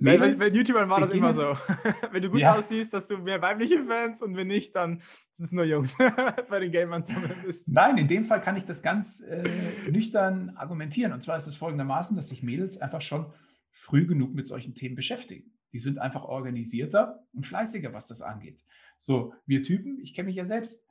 [0.00, 1.56] bei, bei, bei YouTubern war das immer so.
[2.10, 2.54] wenn du gut ja.
[2.54, 5.96] aussiehst, hast du mehr weibliche Fans und wenn nicht, dann sind es nur Jungs.
[6.48, 7.68] bei den Gamern zumindest.
[7.68, 9.42] Nein, in dem Fall kann ich das ganz äh,
[9.90, 11.12] nüchtern argumentieren.
[11.12, 13.26] Und zwar ist es folgendermaßen, dass sich Mädels einfach schon
[13.70, 15.52] früh genug mit solchen Themen beschäftigen.
[15.72, 18.62] Die sind einfach organisierter und fleißiger, was das angeht.
[18.98, 20.88] So, wir Typen, ich kenne mich ja selbst,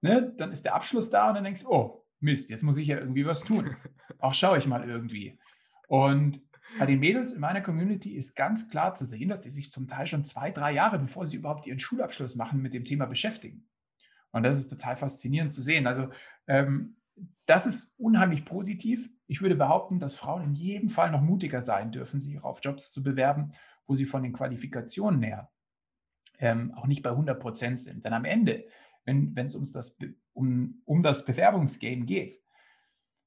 [0.00, 2.88] ne, dann ist der Abschluss da und dann denkst du, oh, Mist, jetzt muss ich
[2.88, 3.76] ja irgendwie was tun.
[4.18, 5.38] Auch schaue ich mal irgendwie.
[5.88, 6.40] Und
[6.78, 9.88] bei den Mädels in meiner Community ist ganz klar zu sehen, dass die sich zum
[9.88, 13.68] Teil schon zwei, drei Jahre, bevor sie überhaupt ihren Schulabschluss machen, mit dem Thema beschäftigen.
[14.30, 15.86] Und das ist total faszinierend zu sehen.
[15.86, 16.08] Also
[16.46, 16.96] ähm,
[17.46, 19.10] das ist unheimlich positiv.
[19.26, 22.90] Ich würde behaupten, dass Frauen in jedem Fall noch mutiger sein dürfen, sich auf Jobs
[22.90, 23.52] zu bewerben,
[23.86, 25.50] wo sie von den Qualifikationen her
[26.42, 28.04] ähm, auch nicht bei 100 Prozent sind.
[28.04, 28.66] Denn am Ende,
[29.04, 29.98] wenn es das,
[30.32, 32.34] um, um das Bewerbungsgame geht,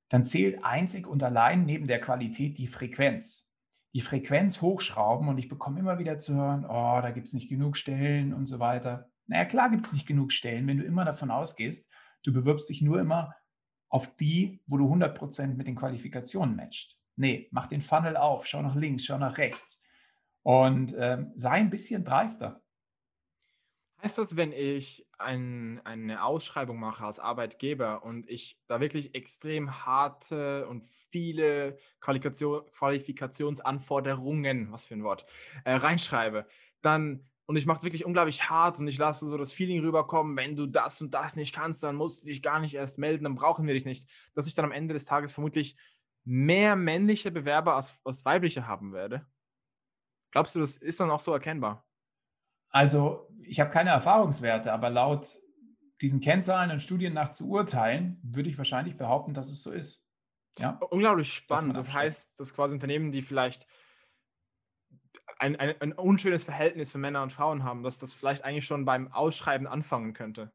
[0.10, 3.52] dann zählt einzig und allein neben der Qualität die Frequenz.
[3.94, 7.48] die Frequenz hochschrauben und ich bekomme immer wieder zu hören, oh, da gibt es nicht
[7.48, 9.10] genug Stellen und so weiter.
[9.26, 11.90] Naja, klar gibt es nicht genug Stellen, wenn du immer davon ausgehst,
[12.24, 13.34] du bewirbst dich nur immer
[13.88, 16.98] auf die, wo du 100% mit den Qualifikationen matcht.
[17.16, 19.85] Nee, mach den Funnel auf, schau nach links, schau nach rechts
[20.46, 22.62] und ähm, sei ein bisschen dreister.
[24.04, 29.86] Heißt das, wenn ich ein, eine Ausschreibung mache als Arbeitgeber und ich da wirklich extrem
[29.86, 35.26] harte und viele Qualifikation, Qualifikationsanforderungen, was für ein Wort,
[35.64, 36.46] äh, reinschreibe,
[36.82, 40.36] dann und ich mache es wirklich unglaublich hart und ich lasse so das Feeling rüberkommen,
[40.36, 43.24] wenn du das und das nicht kannst, dann musst du dich gar nicht erst melden,
[43.24, 45.76] dann brauchen wir dich nicht, dass ich dann am Ende des Tages vermutlich
[46.24, 49.26] mehr männliche Bewerber als, als weibliche haben werde.
[50.36, 51.88] Glaubst du, das ist dann auch so erkennbar?
[52.68, 55.30] Also, ich habe keine Erfahrungswerte, aber laut
[56.02, 60.04] diesen Kennzahlen und Studien nach zu urteilen, würde ich wahrscheinlich behaupten, dass es so ist.
[60.60, 60.72] Ja?
[60.90, 61.78] unglaublich spannend.
[61.78, 63.66] Das heißt, dass quasi Unternehmen, die vielleicht
[65.40, 68.84] ein, ein, ein, unschönes Verhältnis für Männer und Frauen haben, dass das vielleicht eigentlich schon
[68.84, 70.52] beim Ausschreiben anfangen könnte.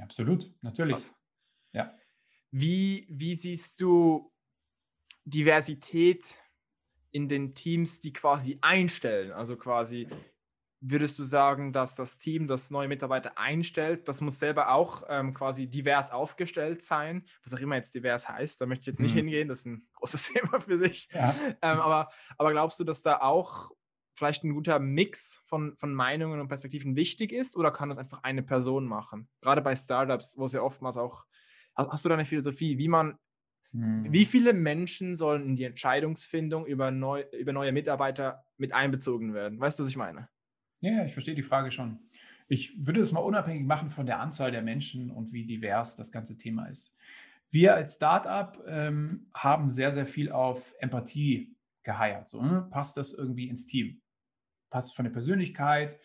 [0.00, 0.96] Absolut, natürlich.
[0.96, 1.14] Was?
[1.72, 1.94] Ja.
[2.50, 4.32] Wie, wie siehst du
[5.26, 6.41] Diversität
[7.12, 9.30] in den Teams, die quasi einstellen?
[9.32, 10.08] Also quasi,
[10.80, 15.32] würdest du sagen, dass das Team, das neue Mitarbeiter einstellt, das muss selber auch ähm,
[15.32, 19.12] quasi divers aufgestellt sein, was auch immer jetzt divers heißt, da möchte ich jetzt nicht
[19.12, 19.18] mhm.
[19.18, 21.08] hingehen, das ist ein großes Thema für sich.
[21.12, 21.34] Ja.
[21.62, 23.70] Ähm, aber, aber glaubst du, dass da auch
[24.14, 28.22] vielleicht ein guter Mix von, von Meinungen und Perspektiven wichtig ist oder kann das einfach
[28.22, 29.28] eine Person machen?
[29.40, 31.24] Gerade bei Startups, wo es ja oftmals auch,
[31.76, 33.18] hast du da eine Philosophie, wie man,
[33.72, 34.12] hm.
[34.12, 39.58] wie viele Menschen sollen in die Entscheidungsfindung über, neu, über neue Mitarbeiter mit einbezogen werden?
[39.58, 40.28] Weißt du, was ich meine?
[40.80, 41.98] Ja, ich verstehe die Frage schon.
[42.48, 46.12] Ich würde es mal unabhängig machen von der Anzahl der Menschen und wie divers das
[46.12, 46.94] ganze Thema ist.
[47.50, 52.28] Wir als Startup ähm, haben sehr, sehr viel auf Empathie geheiert.
[52.28, 52.66] So, ne?
[52.70, 54.00] Passt das irgendwie ins Team?
[54.70, 55.98] Passt von der Persönlichkeit?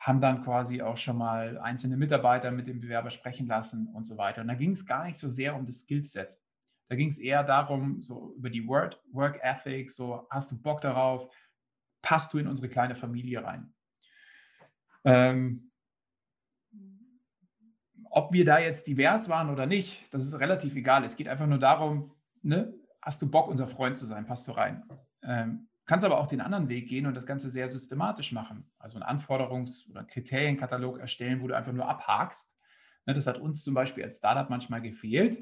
[0.00, 4.16] Haben dann quasi auch schon mal einzelne Mitarbeiter mit dem Bewerber sprechen lassen und so
[4.16, 4.40] weiter.
[4.40, 6.38] Und da ging es gar nicht so sehr um das Skillset.
[6.88, 10.80] Da ging es eher darum, so über die Work, Work Ethic, so hast du Bock
[10.80, 11.28] darauf,
[12.02, 13.72] passt du in unsere kleine Familie rein.
[15.04, 15.70] Ähm,
[18.10, 21.04] ob wir da jetzt divers waren oder nicht, das ist relativ egal.
[21.04, 24.52] Es geht einfach nur darum, ne, hast du Bock, unser Freund zu sein, passt du
[24.52, 24.84] rein.
[25.22, 28.70] Ähm, kannst aber auch den anderen Weg gehen und das Ganze sehr systematisch machen.
[28.78, 32.58] Also einen Anforderungs- oder Kriterienkatalog erstellen, wo du einfach nur abhakst.
[33.06, 35.38] Ne, das hat uns zum Beispiel als Startup manchmal gefehlt,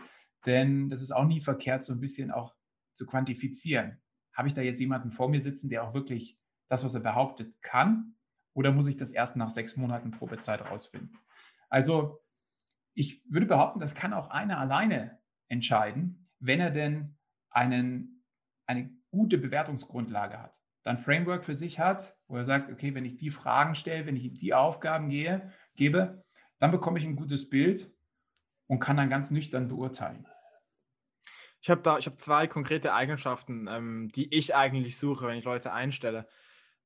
[0.46, 2.54] denn das ist auch nie verkehrt, so ein bisschen auch
[2.94, 4.00] zu quantifizieren.
[4.32, 7.54] Habe ich da jetzt jemanden vor mir sitzen, der auch wirklich das, was er behauptet,
[7.62, 8.14] kann?
[8.54, 11.18] Oder muss ich das erst nach sechs Monaten Probezeit rausfinden?
[11.68, 12.22] Also
[12.94, 17.16] ich würde behaupten, das kann auch einer alleine entscheiden, wenn er denn
[17.50, 18.24] einen,
[18.66, 20.58] eine gute Bewertungsgrundlage hat.
[20.82, 24.16] Dann Framework für sich hat, wo er sagt, okay, wenn ich die Fragen stelle, wenn
[24.16, 26.24] ich ihm die Aufgaben gehe, gebe,
[26.58, 27.90] dann bekomme ich ein gutes Bild
[28.66, 30.26] und kann dann ganz nüchtern beurteilen.
[31.62, 35.44] Ich habe da, ich habe zwei konkrete Eigenschaften, ähm, die ich eigentlich suche, wenn ich
[35.44, 36.28] Leute einstelle.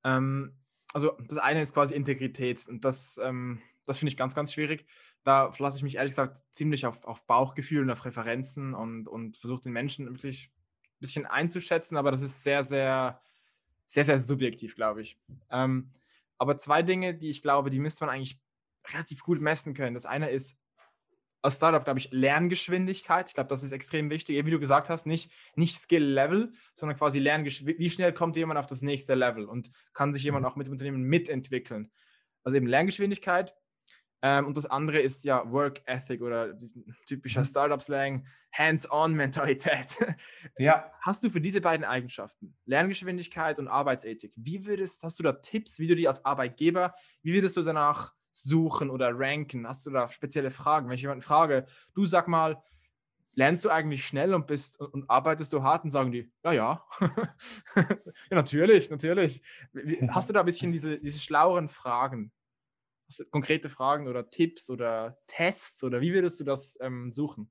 [0.04, 0.54] Ähm,
[0.92, 4.86] also das eine ist quasi Integrität und das, ähm, das finde ich ganz, ganz schwierig.
[5.24, 9.36] Da lasse ich mich ehrlich gesagt ziemlich auf, auf Bauchgefühl und auf Referenzen und, und
[9.38, 10.52] versuche den Menschen wirklich
[11.00, 13.20] bisschen einzuschätzen, aber das ist sehr, sehr,
[13.86, 15.18] sehr, sehr subjektiv, glaube ich.
[15.50, 15.90] Ähm,
[16.38, 18.38] aber zwei Dinge, die ich glaube, die müsste man eigentlich
[18.88, 19.94] relativ gut messen können.
[19.94, 20.60] Das eine ist
[21.46, 23.28] als Startup, glaube ich, Lerngeschwindigkeit.
[23.28, 24.44] Ich glaube, das ist extrem wichtig.
[24.44, 27.84] Wie du gesagt hast, nicht, nicht Skill-Level, sondern quasi Lerngeschwindigkeit.
[27.84, 30.50] Wie schnell kommt jemand auf das nächste Level und kann sich jemand mhm.
[30.50, 31.90] auch mit dem Unternehmen mitentwickeln?
[32.44, 33.54] Also eben Lerngeschwindigkeit,
[34.22, 36.56] ähm, und das andere ist ja Work Ethic oder
[37.06, 37.46] typischer mhm.
[37.46, 39.98] Startup-Slang, Hands-on-Mentalität.
[40.58, 40.90] Ja.
[41.02, 45.78] Hast du für diese beiden Eigenschaften, Lerngeschwindigkeit und Arbeitsethik, wie würdest, hast du da Tipps,
[45.78, 49.66] wie du die als Arbeitgeber, wie würdest du danach suchen oder ranken?
[49.66, 50.88] Hast du da spezielle Fragen?
[50.88, 52.62] Wenn ich jemanden frage, du sag mal,
[53.32, 56.84] lernst du eigentlich schnell und bist und, arbeitest du hart und sagen die, ja, ja.
[57.76, 57.86] ja,
[58.30, 59.42] natürlich, natürlich.
[60.08, 62.32] Hast du da ein bisschen diese, diese schlaueren Fragen?
[63.30, 67.50] konkrete Fragen oder Tipps oder Tests oder wie würdest du das ähm, suchen?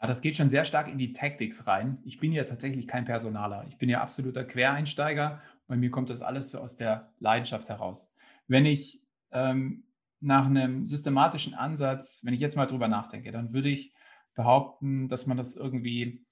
[0.00, 1.98] Ja, das geht schon sehr stark in die Tactics rein.
[2.04, 3.66] Ich bin ja tatsächlich kein Personaler.
[3.68, 5.40] Ich bin ja absoluter Quereinsteiger.
[5.68, 8.12] Bei mir kommt das alles so aus der Leidenschaft heraus.
[8.48, 9.01] Wenn ich
[9.32, 9.84] ähm,
[10.20, 13.92] nach einem systematischen Ansatz, wenn ich jetzt mal drüber nachdenke, dann würde ich
[14.34, 16.24] behaupten, dass man das irgendwie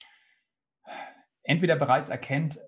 [1.42, 2.58] entweder bereits erkennt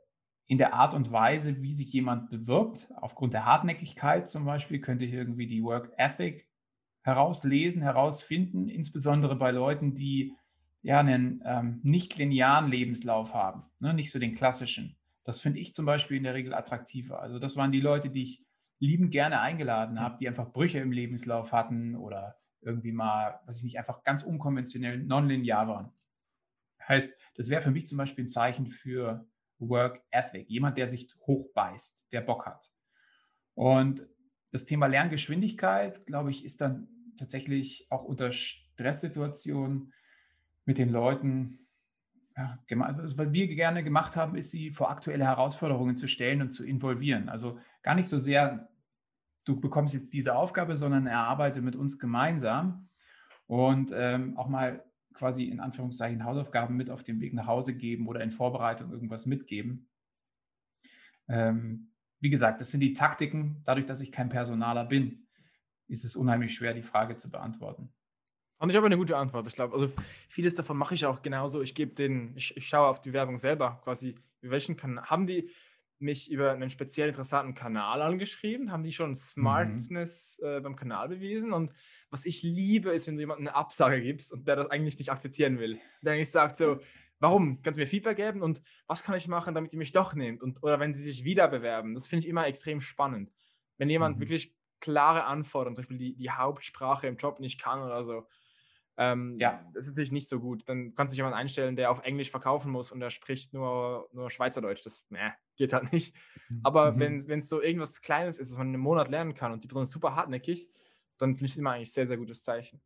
[0.47, 2.89] in der Art und Weise, wie sich jemand bewirbt.
[2.97, 6.49] Aufgrund der Hartnäckigkeit zum Beispiel könnte ich irgendwie die Work Ethic
[7.03, 10.35] herauslesen, herausfinden, insbesondere bei Leuten, die
[10.83, 13.95] ja einen ähm, nicht linearen Lebenslauf haben, ne?
[13.95, 14.97] nicht so den klassischen.
[15.25, 17.21] Das finde ich zum Beispiel in der Regel attraktiver.
[17.21, 18.45] Also das waren die Leute, die ich
[18.83, 23.63] liebend gerne eingeladen habe, die einfach Brüche im Lebenslauf hatten oder irgendwie mal, was ich
[23.63, 25.93] nicht, einfach ganz unkonventionell nonlinear waren.
[26.89, 29.25] Heißt, das wäre für mich zum Beispiel ein Zeichen für
[29.61, 32.73] Work Ethic, jemand, der sich hochbeißt, der Bock hat.
[33.55, 34.05] Und
[34.51, 39.93] das Thema Lerngeschwindigkeit, glaube ich, ist dann tatsächlich auch unter Stresssituationen
[40.65, 41.69] mit den Leuten,
[42.37, 46.51] ja, also was wir gerne gemacht haben, ist sie vor aktuelle Herausforderungen zu stellen und
[46.51, 47.29] zu involvieren.
[47.29, 48.72] Also gar nicht so sehr,
[49.45, 52.89] du bekommst jetzt diese Aufgabe, sondern erarbeite mit uns gemeinsam
[53.47, 58.09] und ähm, auch mal quasi in Anführungszeichen Hausaufgaben mit auf dem Weg nach Hause geben
[58.09, 59.89] oder in Vorbereitung irgendwas mitgeben.
[61.29, 63.63] Ähm, wie gesagt, das sind die Taktiken.
[63.65, 65.27] Dadurch, dass ich kein Personaler bin,
[65.89, 67.93] ist es unheimlich schwer, die Frage zu beantworten.
[68.59, 69.49] Und ich habe eine gute Antwort.
[69.49, 69.93] Ich glaube, also
[70.29, 71.63] vieles davon mache ich auch genauso.
[71.63, 74.15] Ich gebe den, ich, ich schaue auf die Werbung selber quasi.
[74.41, 75.51] Welchen Kanal haben die
[76.03, 78.71] mich über einen speziell interessanten Kanal angeschrieben?
[78.71, 79.17] Haben die schon mhm.
[79.17, 80.49] Smartness mhm.
[80.49, 81.53] äh, beim Kanal bewiesen?
[81.53, 81.73] Und
[82.11, 85.11] was ich liebe, ist, wenn du jemandem eine Absage gibst und der das eigentlich nicht
[85.11, 85.79] akzeptieren will.
[86.03, 86.79] Der eigentlich sagt so,
[87.21, 87.63] warum?
[87.63, 90.43] Kannst du mir Feedback geben und was kann ich machen, damit ihr mich doch nehmt?
[90.43, 91.95] Und, oder wenn sie sich wieder bewerben.
[91.95, 93.33] Das finde ich immer extrem spannend.
[93.79, 94.21] Wenn jemand mhm.
[94.21, 98.27] wirklich klare Anforderungen, zum Beispiel die, die Hauptsprache im Job nicht kann oder so,
[98.97, 99.65] ähm, ja.
[99.73, 100.69] das ist natürlich nicht so gut.
[100.69, 104.09] Dann kannst du dich jemanden einstellen, der auf Englisch verkaufen muss und der spricht nur,
[104.13, 104.85] nur Schweizerdeutsch.
[104.85, 106.15] Das äh, geht halt nicht.
[106.49, 106.61] Mhm.
[106.63, 107.27] Aber mhm.
[107.27, 109.69] wenn es so irgendwas Kleines ist, was man in einem Monat lernen kann und die
[109.69, 110.69] Person ist super hartnäckig,
[111.19, 112.83] dann finde ich es immer eigentlich sehr, sehr gutes Zeichen.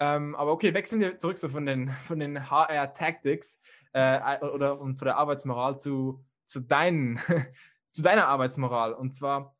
[0.00, 3.60] Ähm, aber okay, wechseln wir zurück so von den, von den HR-Tactics
[3.92, 7.20] äh, oder und von der Arbeitsmoral zu, zu, deinen,
[7.92, 8.94] zu deiner Arbeitsmoral.
[8.94, 9.54] Und zwar,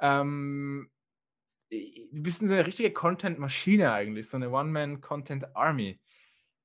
[0.00, 0.90] ähm,
[1.70, 6.00] du bist eine richtige Content-Maschine eigentlich, so eine One-Man-Content-Army.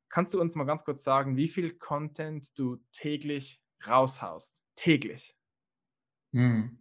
[0.09, 4.57] Kannst du uns mal ganz kurz sagen, wie viel Content du täglich raushaust?
[4.75, 5.35] Täglich.
[6.33, 6.79] Hm.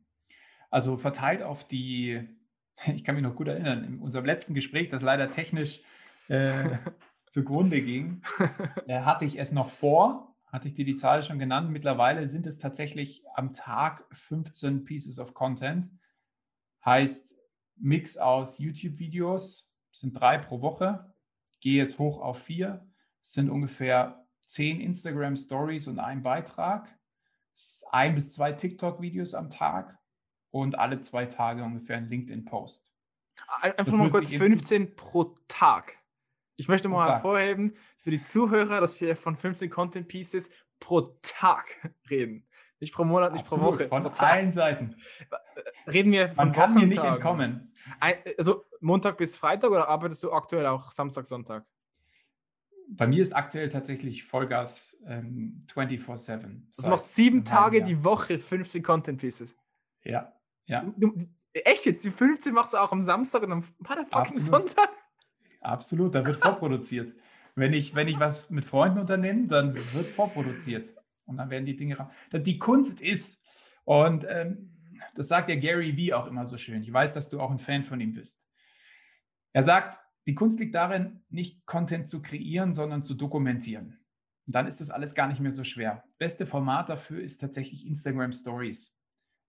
[0.70, 2.28] Also verteilt auf die,
[2.94, 5.80] ich kann mich noch gut erinnern, in unserem letzten Gespräch, das leider technisch
[6.28, 6.78] äh,
[7.30, 8.22] zugrunde ging,
[8.87, 11.70] äh, hatte ich es noch vor, hatte ich dir die Zahl schon genannt.
[11.70, 15.90] Mittlerweile sind es tatsächlich am Tag 15 Pieces of Content.
[16.84, 17.34] Heißt
[17.76, 21.12] Mix aus YouTube-Videos, sind drei pro Woche,
[21.60, 22.87] gehe jetzt hoch auf vier,
[23.20, 26.96] es sind ungefähr zehn Instagram-Stories und ein Beitrag,
[27.90, 29.98] ein bis zwei TikTok-Videos am Tag
[30.50, 32.90] und alle zwei Tage ungefähr ein LinkedIn-Post.
[33.62, 35.98] Einfach mal kurz 15 pro Tag.
[36.56, 41.66] Ich möchte mal hervorheben für die Zuhörer, dass wir von 15 Content Pieces pro Tag
[42.10, 42.46] reden.
[42.80, 43.88] Nicht pro Monat, nicht Absolut, pro Woche.
[43.88, 44.96] Von allen Seiten.
[45.87, 47.73] Reden wir von Man kann hier nicht entkommen.
[48.38, 51.64] Also Montag bis Freitag oder arbeitest du aktuell auch Samstag, Sonntag?
[52.88, 56.62] Bei mir ist aktuell tatsächlich Vollgas ähm, 24-7.
[56.77, 57.87] Du machst sieben Tage Jahr.
[57.87, 59.55] die Woche 15 Content Pieces.
[60.03, 60.33] Ja,
[60.67, 60.85] ja.
[60.97, 61.14] Du,
[61.53, 62.05] echt jetzt?
[62.05, 64.90] Die 15 machst du auch am Samstag und am motherfucking Sonntag?
[65.61, 67.14] Absolut, da wird vorproduziert.
[67.55, 70.93] wenn, ich, wenn ich was mit Freunden unternehme, dann wird vorproduziert.
[71.25, 72.11] Und dann werden die Dinge.
[72.33, 73.43] Die Kunst ist,
[73.85, 74.71] und ähm,
[75.14, 76.83] das sagt ja Gary Vee auch immer so schön.
[76.83, 78.48] Ich weiß, dass du auch ein Fan von ihm bist.
[79.52, 83.98] Er sagt, die Kunst liegt darin, nicht Content zu kreieren, sondern zu dokumentieren.
[84.46, 86.04] Und dann ist das alles gar nicht mehr so schwer.
[86.18, 88.98] Beste Format dafür ist tatsächlich Instagram Stories.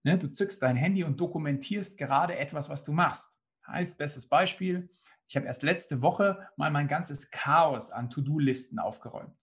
[0.04, 3.34] Ne, du zückst dein Handy und dokumentierst gerade etwas, was du machst.
[3.66, 4.88] Heißt, bestes Beispiel,
[5.28, 9.34] ich habe erst letzte Woche mal mein ganzes Chaos an To-Do-Listen aufgeräumt,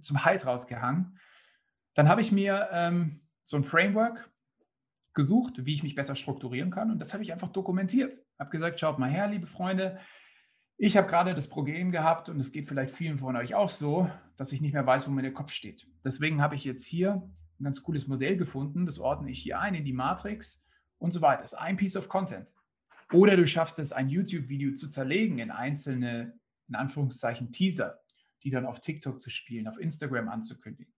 [0.00, 1.18] zum Hals rausgehangen.
[1.94, 4.30] Dann habe ich mir ähm, so ein Framework
[5.16, 6.92] gesucht, wie ich mich besser strukturieren kann.
[6.92, 8.20] Und das habe ich einfach dokumentiert.
[8.38, 9.98] Habe gesagt, schaut mal her, liebe Freunde.
[10.76, 14.10] Ich habe gerade das Problem gehabt und es geht vielleicht vielen von euch auch so,
[14.36, 15.88] dass ich nicht mehr weiß, wo mein Kopf steht.
[16.04, 18.84] Deswegen habe ich jetzt hier ein ganz cooles Modell gefunden.
[18.84, 20.62] Das ordne ich hier ein in die Matrix
[20.98, 21.40] und so weiter.
[21.40, 22.52] Das ist ein Piece of Content.
[23.10, 28.00] Oder du schaffst es, ein YouTube-Video zu zerlegen in einzelne, in Anführungszeichen, Teaser,
[28.42, 30.92] die dann auf TikTok zu spielen, auf Instagram anzukündigen.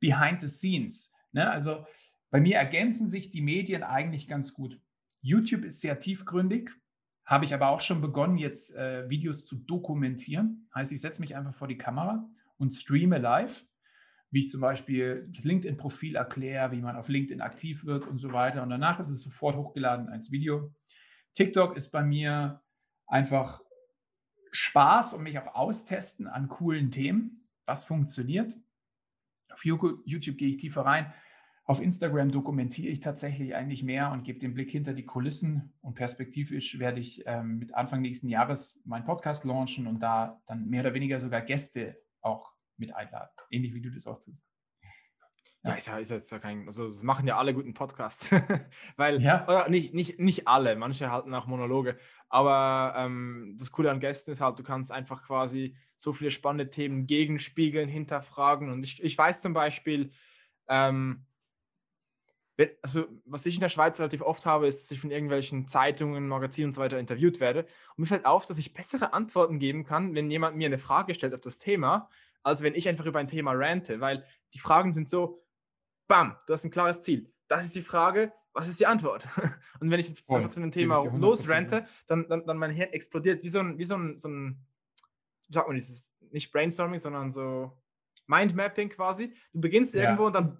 [0.00, 1.14] Behind the scenes.
[1.32, 1.50] Ne?
[1.50, 1.86] Also
[2.30, 4.80] bei mir ergänzen sich die Medien eigentlich ganz gut.
[5.20, 6.70] YouTube ist sehr tiefgründig,
[7.24, 10.68] habe ich aber auch schon begonnen, jetzt äh, Videos zu dokumentieren.
[10.74, 13.66] Heißt, ich setze mich einfach vor die Kamera und streame live,
[14.30, 18.32] wie ich zum Beispiel das LinkedIn-Profil erkläre, wie man auf LinkedIn aktiv wird und so
[18.32, 18.62] weiter.
[18.62, 20.74] Und danach ist es sofort hochgeladen als Video.
[21.34, 22.62] TikTok ist bei mir
[23.06, 23.62] einfach
[24.52, 27.48] Spaß und mich auch austesten an coolen Themen.
[27.66, 28.54] Was funktioniert?
[29.50, 31.12] Auf YouTube gehe ich tiefer rein.
[31.68, 35.74] Auf Instagram dokumentiere ich tatsächlich eigentlich mehr und gebe den Blick hinter die Kulissen.
[35.82, 40.66] Und perspektivisch werde ich ähm, mit Anfang nächsten Jahres meinen Podcast launchen und da dann
[40.70, 43.28] mehr oder weniger sogar Gäste auch mit einladen.
[43.50, 44.48] Ähnlich wie du das auch tust.
[45.62, 48.30] Ja, ist ja, ist jetzt ja kein, also machen ja alle guten Podcasts.
[48.96, 49.44] Weil, Ja.
[49.44, 51.98] oder nicht, nicht, nicht alle, manche halten auch Monologe.
[52.30, 56.70] Aber ähm, das Coole an Gästen ist halt, du kannst einfach quasi so viele spannende
[56.70, 58.70] Themen gegenspiegeln, hinterfragen.
[58.70, 60.12] Und ich, ich weiß zum Beispiel,
[60.68, 61.26] ähm,
[62.82, 66.28] also was ich in der Schweiz relativ oft habe, ist, dass ich von irgendwelchen Zeitungen,
[66.28, 67.60] Magazinen und so weiter interviewt werde.
[67.60, 71.14] Und mir fällt auf, dass ich bessere Antworten geben kann, wenn jemand mir eine Frage
[71.14, 72.10] stellt auf das Thema,
[72.42, 74.00] als wenn ich einfach über ein Thema rante.
[74.00, 75.44] Weil die Fragen sind so,
[76.08, 77.32] bam, du hast ein klares Ziel.
[77.46, 79.26] Das ist die Frage, was ist die Antwort?
[79.80, 82.72] Und wenn ich Voll, einfach zu einem Thema dir 100% losrante, dann, dann, dann mein
[82.72, 84.66] Hirn explodiert wie so ein, wie so ein, so ein
[85.46, 87.72] wie sagt man dieses, nicht Brainstorming, sondern so
[88.28, 89.34] Mindmapping quasi.
[89.52, 90.02] Du beginnst Ja.
[90.02, 90.56] irgendwo und dann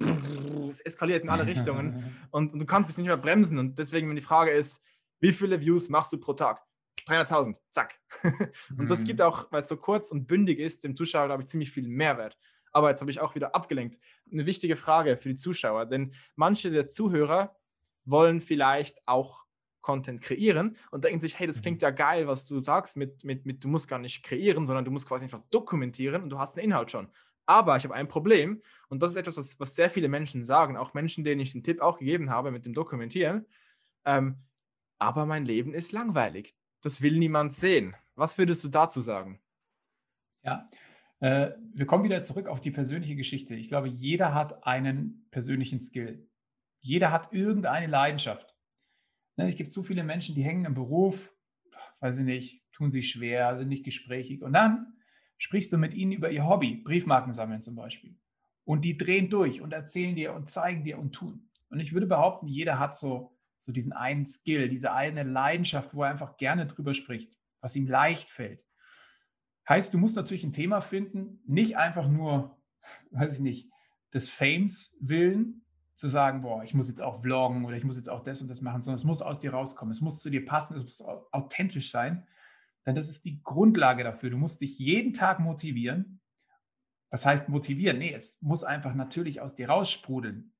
[0.68, 1.94] es eskaliert in alle Richtungen
[2.30, 3.58] und, und du kannst dich nicht mehr bremsen.
[3.58, 4.82] Und deswegen, wenn die Frage ist,
[5.20, 6.62] wie viele Views machst du pro Tag?
[7.06, 7.98] 300.000, zack.
[8.76, 9.04] und das Mhm.
[9.04, 11.88] gibt auch, weil es so kurz und bündig ist, dem Zuschauer, glaube ich, ziemlich viel
[11.88, 12.36] Mehrwert.
[12.72, 13.98] Aber jetzt habe ich auch wieder abgelenkt.
[14.30, 17.56] Eine wichtige Frage für die Zuschauer, denn manche der Zuhörer
[18.04, 19.44] wollen vielleicht auch
[19.80, 21.62] Content kreieren und denken sich, hey, das Mhm.
[21.62, 24.84] klingt ja geil, was du sagst, mit, mit, mit du musst gar nicht kreieren, sondern
[24.84, 27.08] du musst quasi einfach dokumentieren und du hast den Inhalt schon.
[27.48, 30.76] Aber ich habe ein Problem und das ist etwas, was, was sehr viele Menschen sagen,
[30.76, 33.46] auch Menschen, denen ich den Tipp auch gegeben habe mit dem Dokumentieren.
[34.04, 34.36] Ähm,
[34.98, 36.54] aber mein Leben ist langweilig.
[36.82, 37.96] Das will niemand sehen.
[38.16, 39.40] Was würdest du dazu sagen?
[40.42, 40.68] Ja,
[41.20, 43.54] äh, wir kommen wieder zurück auf die persönliche Geschichte.
[43.54, 46.28] Ich glaube, jeder hat einen persönlichen Skill.
[46.80, 48.54] Jeder hat irgendeine Leidenschaft.
[49.36, 51.34] Ne, Es gibt so viele Menschen, die hängen im Beruf,
[52.00, 54.42] weiß ich nicht, tun sich schwer, sind nicht gesprächig.
[54.42, 54.97] Und dann
[55.38, 58.16] sprichst du mit ihnen über ihr Hobby, Briefmarken sammeln zum Beispiel.
[58.64, 61.48] Und die drehen durch und erzählen dir und zeigen dir und tun.
[61.70, 66.02] Und ich würde behaupten, jeder hat so, so diesen einen Skill, diese eine Leidenschaft, wo
[66.02, 68.62] er einfach gerne drüber spricht, was ihm leicht fällt.
[69.68, 72.58] Heißt, du musst natürlich ein Thema finden, nicht einfach nur,
[73.10, 73.70] weiß ich nicht,
[74.12, 75.62] des Fames willen,
[75.94, 78.48] zu sagen, boah, ich muss jetzt auch vloggen oder ich muss jetzt auch das und
[78.48, 79.90] das machen, sondern es muss aus dir rauskommen.
[79.90, 82.26] Es muss zu dir passen, es muss au- authentisch sein.
[82.88, 84.30] Denn das ist die Grundlage dafür.
[84.30, 86.22] Du musst dich jeden Tag motivieren.
[87.10, 87.98] Was heißt motivieren?
[87.98, 90.54] Nee, es muss einfach natürlich aus dir raussprudeln.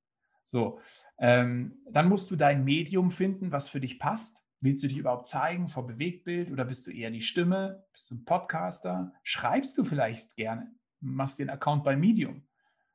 [0.45, 0.79] So,
[1.19, 4.43] ähm, dann musst du dein Medium finden, was für dich passt.
[4.61, 7.87] Willst du dich überhaupt zeigen vor Bewegtbild oder bist du eher die Stimme?
[7.95, 9.15] Bist du ein Podcaster?
[9.23, 10.71] Schreibst du vielleicht gerne?
[11.01, 12.47] Machst dir einen Account bei Medium?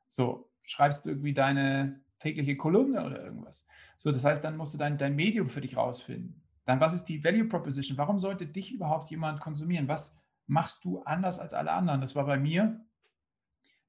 [0.06, 3.66] So, schreibst du irgendwie deine tägliche Kolumne oder irgendwas?
[3.98, 6.43] So, das heißt, dann musst du dein, dein Medium für dich rausfinden.
[6.64, 7.98] Dann, was ist die Value Proposition?
[7.98, 9.88] Warum sollte dich überhaupt jemand konsumieren?
[9.88, 12.00] Was machst du anders als alle anderen?
[12.00, 12.84] Das war bei mir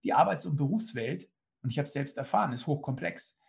[0.04, 1.30] die Arbeits- und Berufswelt,
[1.64, 3.40] und ich habe es selbst erfahren, ist hochkomplex.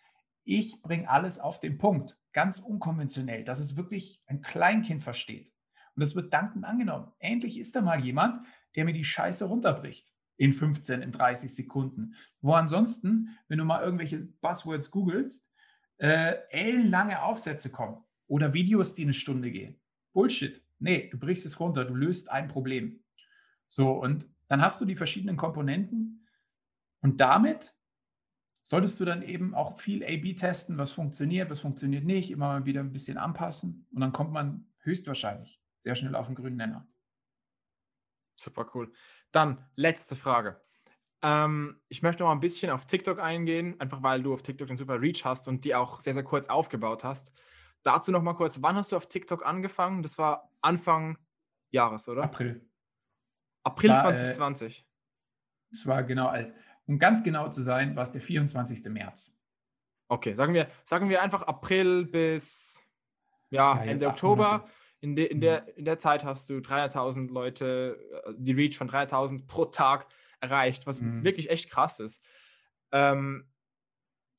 [0.44, 5.52] Ich bringe alles auf den Punkt, ganz unkonventionell, dass es wirklich ein Kleinkind versteht.
[5.94, 7.12] Und das wird dankend angenommen.
[7.18, 8.38] Endlich ist da mal jemand,
[8.74, 12.14] der mir die Scheiße runterbricht in 15, in 30 Sekunden.
[12.40, 15.52] Wo ansonsten, wenn du mal irgendwelche Buzzwords googelst,
[15.98, 19.80] äh, ellenlange Aufsätze kommen oder Videos, die eine Stunde gehen.
[20.12, 20.62] Bullshit.
[20.78, 23.02] Nee, du brichst es runter, du löst ein Problem.
[23.68, 26.26] So, und dann hast du die verschiedenen Komponenten
[27.00, 27.74] und damit
[28.62, 32.66] solltest du dann eben auch viel A-B testen, was funktioniert, was funktioniert nicht, immer mal
[32.66, 36.86] wieder ein bisschen anpassen und dann kommt man höchstwahrscheinlich sehr schnell auf den grünen Nenner.
[38.36, 38.92] Super cool.
[39.32, 40.60] Dann letzte Frage.
[41.22, 44.76] Ähm, ich möchte noch ein bisschen auf TikTok eingehen, einfach weil du auf TikTok einen
[44.76, 47.32] super Reach hast und die auch sehr, sehr kurz aufgebaut hast.
[47.86, 50.02] Dazu noch mal kurz, wann hast du auf TikTok angefangen?
[50.02, 51.18] Das war Anfang
[51.70, 52.24] Jahres, oder?
[52.24, 52.68] April.
[53.62, 54.84] April war, äh, 2020.
[55.70, 56.52] Es war genau, äh,
[56.86, 58.90] um ganz genau zu sein, war es der 24.
[58.90, 59.36] März.
[60.08, 62.82] Okay, sagen wir, sagen wir einfach April bis
[63.50, 64.68] ja, Ja, Ende Oktober.
[65.00, 65.40] In, de, in, Mhm.
[65.42, 70.08] der, in der Zeit hast du 300.000 Leute, äh, die Reach von 300.000 pro Tag
[70.40, 71.22] erreicht, was Mhm.
[71.22, 72.20] wirklich echt krass ist.
[72.90, 73.52] Ähm,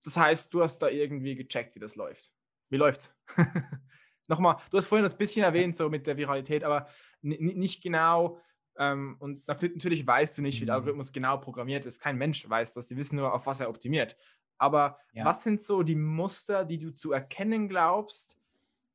[0.03, 2.33] das heißt, du hast da irgendwie gecheckt, wie das läuft.
[2.69, 3.15] Wie läuft's?
[4.27, 6.87] Nochmal, du hast vorhin das bisschen erwähnt, so mit der Viralität, aber
[7.21, 8.39] ni- ni- nicht genau.
[8.77, 10.79] Ähm, und nat- natürlich weißt du nicht, wie der Mhm.
[10.81, 12.01] Algorithmus genau programmiert ist.
[12.01, 12.87] Kein Mensch weiß das.
[12.87, 14.17] Die wissen nur, auf was er optimiert.
[14.57, 15.23] Aber Ja.
[15.25, 18.37] was sind so die Muster, die du zu erkennen glaubst?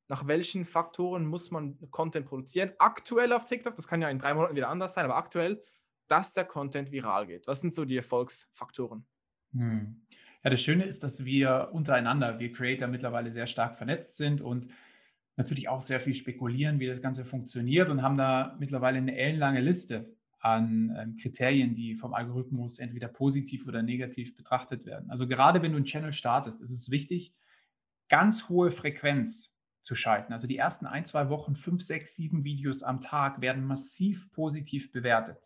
[0.08, 2.72] Nach welchen Faktoren muss man Content produzieren?
[2.78, 5.64] Aktuell auf TikTok, das kann ja in drei Monaten wieder anders sein, aber aktuell,
[6.08, 7.46] dass der Content viral geht.
[7.46, 9.06] Was sind so die Erfolgsfaktoren?
[9.54, 10.04] Hm.
[10.44, 14.72] Ja, das Schöne ist, dass wir untereinander, wir Creator mittlerweile sehr stark vernetzt sind und
[15.36, 19.60] natürlich auch sehr viel spekulieren, wie das Ganze funktioniert und haben da mittlerweile eine ellenlange
[19.60, 25.08] Liste an ähm, Kriterien, die vom Algorithmus entweder positiv oder negativ betrachtet werden.
[25.10, 27.32] Also gerade wenn du einen Channel startest, ist es wichtig,
[28.08, 30.32] ganz hohe Frequenz zu schalten.
[30.32, 34.90] Also die ersten ein, zwei Wochen, fünf, sechs, sieben Videos am Tag werden massiv positiv
[34.90, 35.38] bewertet.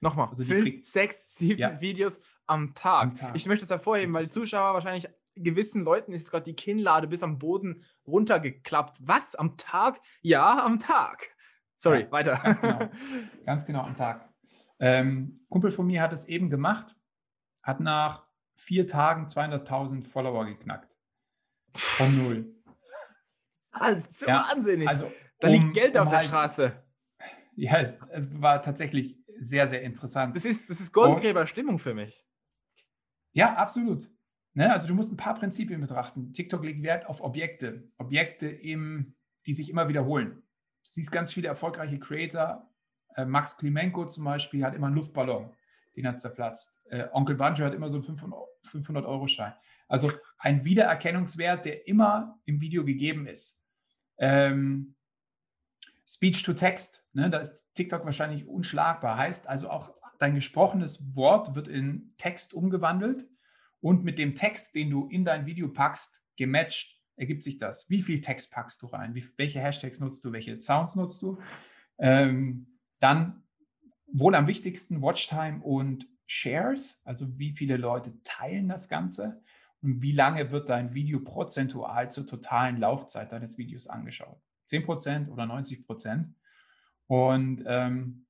[0.00, 1.80] Nochmal, also fünf, sechs, sieben ja.
[1.80, 3.02] Videos am Tag.
[3.02, 3.36] am Tag.
[3.36, 7.22] Ich möchte es hervorheben, weil die Zuschauer wahrscheinlich gewissen Leuten ist gerade die Kinnlade bis
[7.22, 8.98] am Boden runtergeklappt.
[9.02, 9.34] Was?
[9.34, 10.00] Am Tag?
[10.20, 11.28] Ja, am Tag.
[11.76, 12.36] Sorry, ja, weiter.
[12.42, 12.78] Ganz genau.
[13.46, 14.28] Ganz genau am Tag.
[14.80, 16.94] Ähm, Kumpel von mir hat es eben gemacht,
[17.62, 20.96] hat nach vier Tagen 200.000 Follower geknackt.
[21.74, 22.54] Von null.
[23.72, 24.88] Das ist so ja, wahnsinnig.
[24.88, 26.84] Also, da um, liegt Geld auf um der halt, Straße.
[27.54, 27.80] Ja,
[28.10, 30.34] es war tatsächlich sehr, sehr interessant.
[30.36, 32.24] Das ist, das ist Goldgräberstimmung für mich.
[33.38, 34.10] Ja, absolut.
[34.54, 34.72] Ne?
[34.72, 36.32] Also du musst ein paar Prinzipien betrachten.
[36.32, 37.88] TikTok legt Wert auf Objekte.
[37.96, 39.14] Objekte, im,
[39.46, 40.42] die sich immer wiederholen.
[40.82, 42.68] Du siehst ganz viele erfolgreiche Creator.
[43.14, 45.54] Äh, Max Klimenko zum Beispiel hat immer einen Luftballon,
[45.94, 46.84] den hat zerplatzt.
[46.90, 48.18] Äh, Onkel Banjo hat immer so einen
[48.66, 49.52] 500-Euro-Schein.
[49.86, 53.62] Also ein Wiedererkennungswert, der immer im Video gegeben ist.
[54.18, 54.96] Ähm,
[56.08, 59.16] Speech to Text, ne, da ist TikTok wahrscheinlich unschlagbar.
[59.16, 63.26] Heißt also auch, dein gesprochenes Wort wird in Text umgewandelt
[63.80, 67.88] und mit dem Text, den du in dein Video packst, gematcht, ergibt sich das.
[67.90, 69.14] Wie viel Text packst du rein?
[69.14, 70.32] Wie, welche Hashtags nutzt du?
[70.32, 71.38] Welche Sounds nutzt du?
[71.98, 73.42] Ähm, dann
[74.06, 79.42] wohl am wichtigsten Watchtime und Shares, also wie viele Leute teilen das Ganze
[79.80, 84.40] und wie lange wird dein Video prozentual zur totalen Laufzeit deines Videos angeschaut.
[84.70, 86.32] 10% oder 90%.
[87.06, 88.26] Und ähm,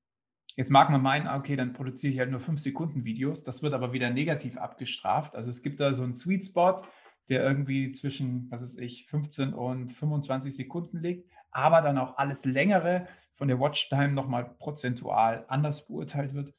[0.59, 3.45] Jetzt mag man meinen, ah, okay, dann produziere ich halt nur 5 Sekunden Videos.
[3.45, 5.33] Das wird aber wieder negativ abgestraft.
[5.33, 6.81] Also es gibt da so einen Sweet Spot,
[7.29, 12.43] der irgendwie zwischen, was weiß ich, 15 und 25 Sekunden liegt, aber dann auch alles
[12.43, 16.53] längere von der Watchtime nochmal prozentual anders beurteilt wird.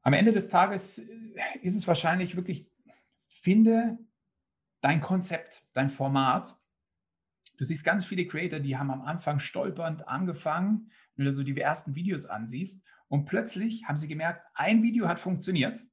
[0.00, 1.04] Am Ende des Tages äh,
[1.60, 2.66] ist es wahrscheinlich wirklich,
[3.28, 3.98] finde
[4.80, 6.56] dein Konzept, dein Format.
[7.58, 11.58] Du siehst ganz viele Creator, die haben am Anfang stolpernd angefangen, wenn du so die
[11.60, 12.86] ersten Videos ansiehst.
[13.08, 15.84] Und plötzlich haben sie gemerkt, ein Video hat funktioniert.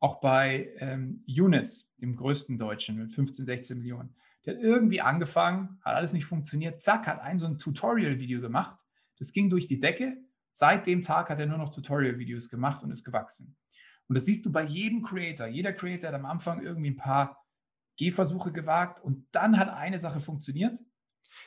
[0.00, 4.14] Auch bei ähm, Younes, dem größten Deutschen mit 15, 16 Millionen.
[4.44, 6.82] Der hat irgendwie angefangen, hat alles nicht funktioniert.
[6.82, 8.76] Zack, hat ein so ein Tutorial-Video gemacht.
[9.18, 10.16] Das ging durch die Decke.
[10.50, 13.56] Seit dem Tag hat er nur noch Tutorial-Videos gemacht und ist gewachsen.
[14.08, 15.46] Und das siehst du bei jedem Creator.
[15.46, 17.44] Jeder Creator hat am Anfang irgendwie ein paar
[17.98, 20.78] Gehversuche gewagt und dann hat eine Sache funktioniert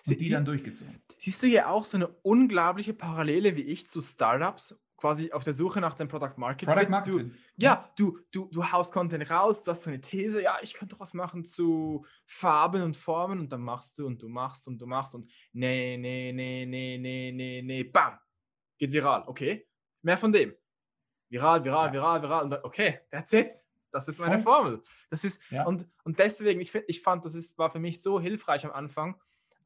[0.05, 1.01] und Sie, die dann durchgezogen.
[1.17, 4.75] Siehst du hier auch so eine unglaubliche Parallele wie ich zu Startups?
[4.97, 8.69] Quasi auf der Suche nach dem Product Market Product Market du, Ja, du, du, du
[8.69, 12.81] haust Content raus, du hast so eine These, ja, ich könnte was machen zu Farben
[12.81, 16.33] und Formen und dann machst du und du machst und du machst und nee, nee,
[16.33, 18.19] nee, nee, nee, nee, nee, bam,
[18.77, 19.65] geht viral, okay,
[20.01, 20.53] mehr von dem.
[21.29, 21.93] Viral, viral, ja.
[21.93, 23.51] viral, viral und dann, okay, that's it.
[23.91, 24.39] Das ist meine.
[24.39, 24.83] Formel.
[25.09, 25.65] Das ist, ja.
[25.65, 29.19] und, und deswegen, ich, ich fand, das ist, war für mich so hilfreich am Anfang,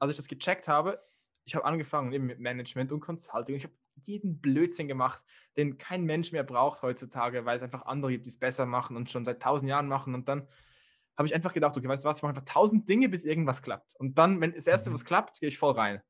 [0.04, 1.02] als ich das gecheckt habe,
[1.46, 3.56] ich habe angefangen eben mit Management und Consulting.
[3.56, 3.74] Ich habe
[4.06, 5.24] jeden Blödsinn gemacht,
[5.56, 8.98] den kein Mensch mehr braucht heutzutage, weil es einfach andere gibt, die es besser machen
[8.98, 10.14] und schon seit tausend Jahren machen.
[10.14, 10.48] Und dann
[11.18, 13.62] habe ich einfach gedacht, okay, weißt du was, ich mache einfach tausend Dinge, bis irgendwas
[13.62, 13.96] klappt.
[13.98, 14.96] Und dann, wenn das erste mhm.
[14.96, 16.02] was klappt, gehe ich voll rein.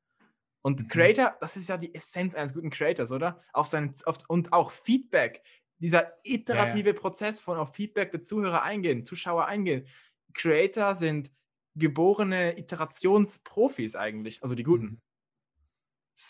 [0.62, 0.88] Und mhm.
[0.88, 3.42] Creator, das ist ja die Essenz eines guten Creators, oder?
[3.52, 5.42] Auf sein, auf, und auch Feedback,
[5.78, 7.00] dieser iterative ja, ja.
[7.00, 9.86] Prozess von auf Feedback der Zuhörer eingehen, Zuschauer eingehen.
[10.32, 11.30] Creator sind
[11.74, 14.86] geborene Iterationsprofis eigentlich, also die guten.
[14.86, 15.00] Mhm.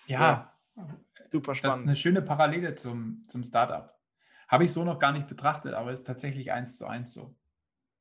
[0.06, 0.58] Ja,
[1.28, 1.74] super spannend.
[1.74, 3.94] Das ist eine schöne Parallele zum, zum Startup.
[4.48, 7.34] Habe ich so noch gar nicht betrachtet, aber ist tatsächlich eins zu eins so.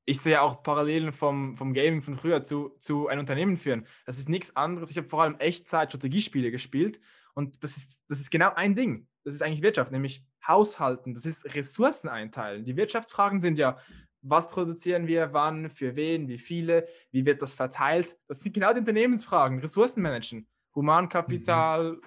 [0.05, 3.87] Ich sehe auch Parallelen vom, vom Gaming von früher zu, zu ein Unternehmen führen.
[4.05, 4.91] Das ist nichts anderes.
[4.91, 6.99] Ich habe vor allem Echtzeit-Strategiespiele gespielt
[7.33, 9.07] und das ist, das ist genau ein Ding.
[9.23, 11.13] Das ist eigentlich Wirtschaft, nämlich Haushalten.
[11.13, 12.65] Das ist Ressourcen einteilen.
[12.65, 13.77] Die Wirtschaftsfragen sind ja,
[14.23, 18.17] was produzieren wir, wann, für wen, wie viele, wie wird das verteilt.
[18.27, 21.99] Das sind genau die Unternehmensfragen, Ressourcen managen, Humankapital,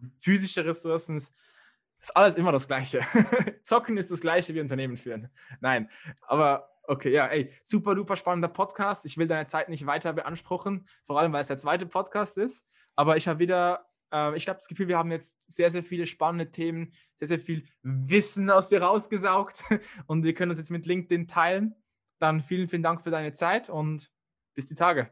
[0.00, 0.12] mhm.
[0.18, 3.00] physische Ressourcen, ist alles immer das Gleiche.
[3.62, 5.28] Zocken ist das Gleiche wie Unternehmen führen.
[5.60, 5.90] Nein,
[6.22, 9.04] aber okay, ja, ey, super, duper spannender Podcast.
[9.06, 12.64] Ich will deine Zeit nicht weiter beanspruchen, vor allem weil es der zweite Podcast ist.
[12.94, 16.06] Aber ich habe wieder äh, ich habe das Gefühl, wir haben jetzt sehr, sehr viele
[16.06, 19.64] spannende Themen, sehr, sehr viel Wissen aus dir rausgesaugt
[20.06, 21.74] und wir können das jetzt mit LinkedIn teilen.
[22.18, 24.10] Dann vielen, vielen Dank für deine Zeit und
[24.54, 25.10] bis die Tage.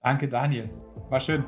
[0.00, 0.70] Danke, Daniel.
[1.10, 1.44] War schön.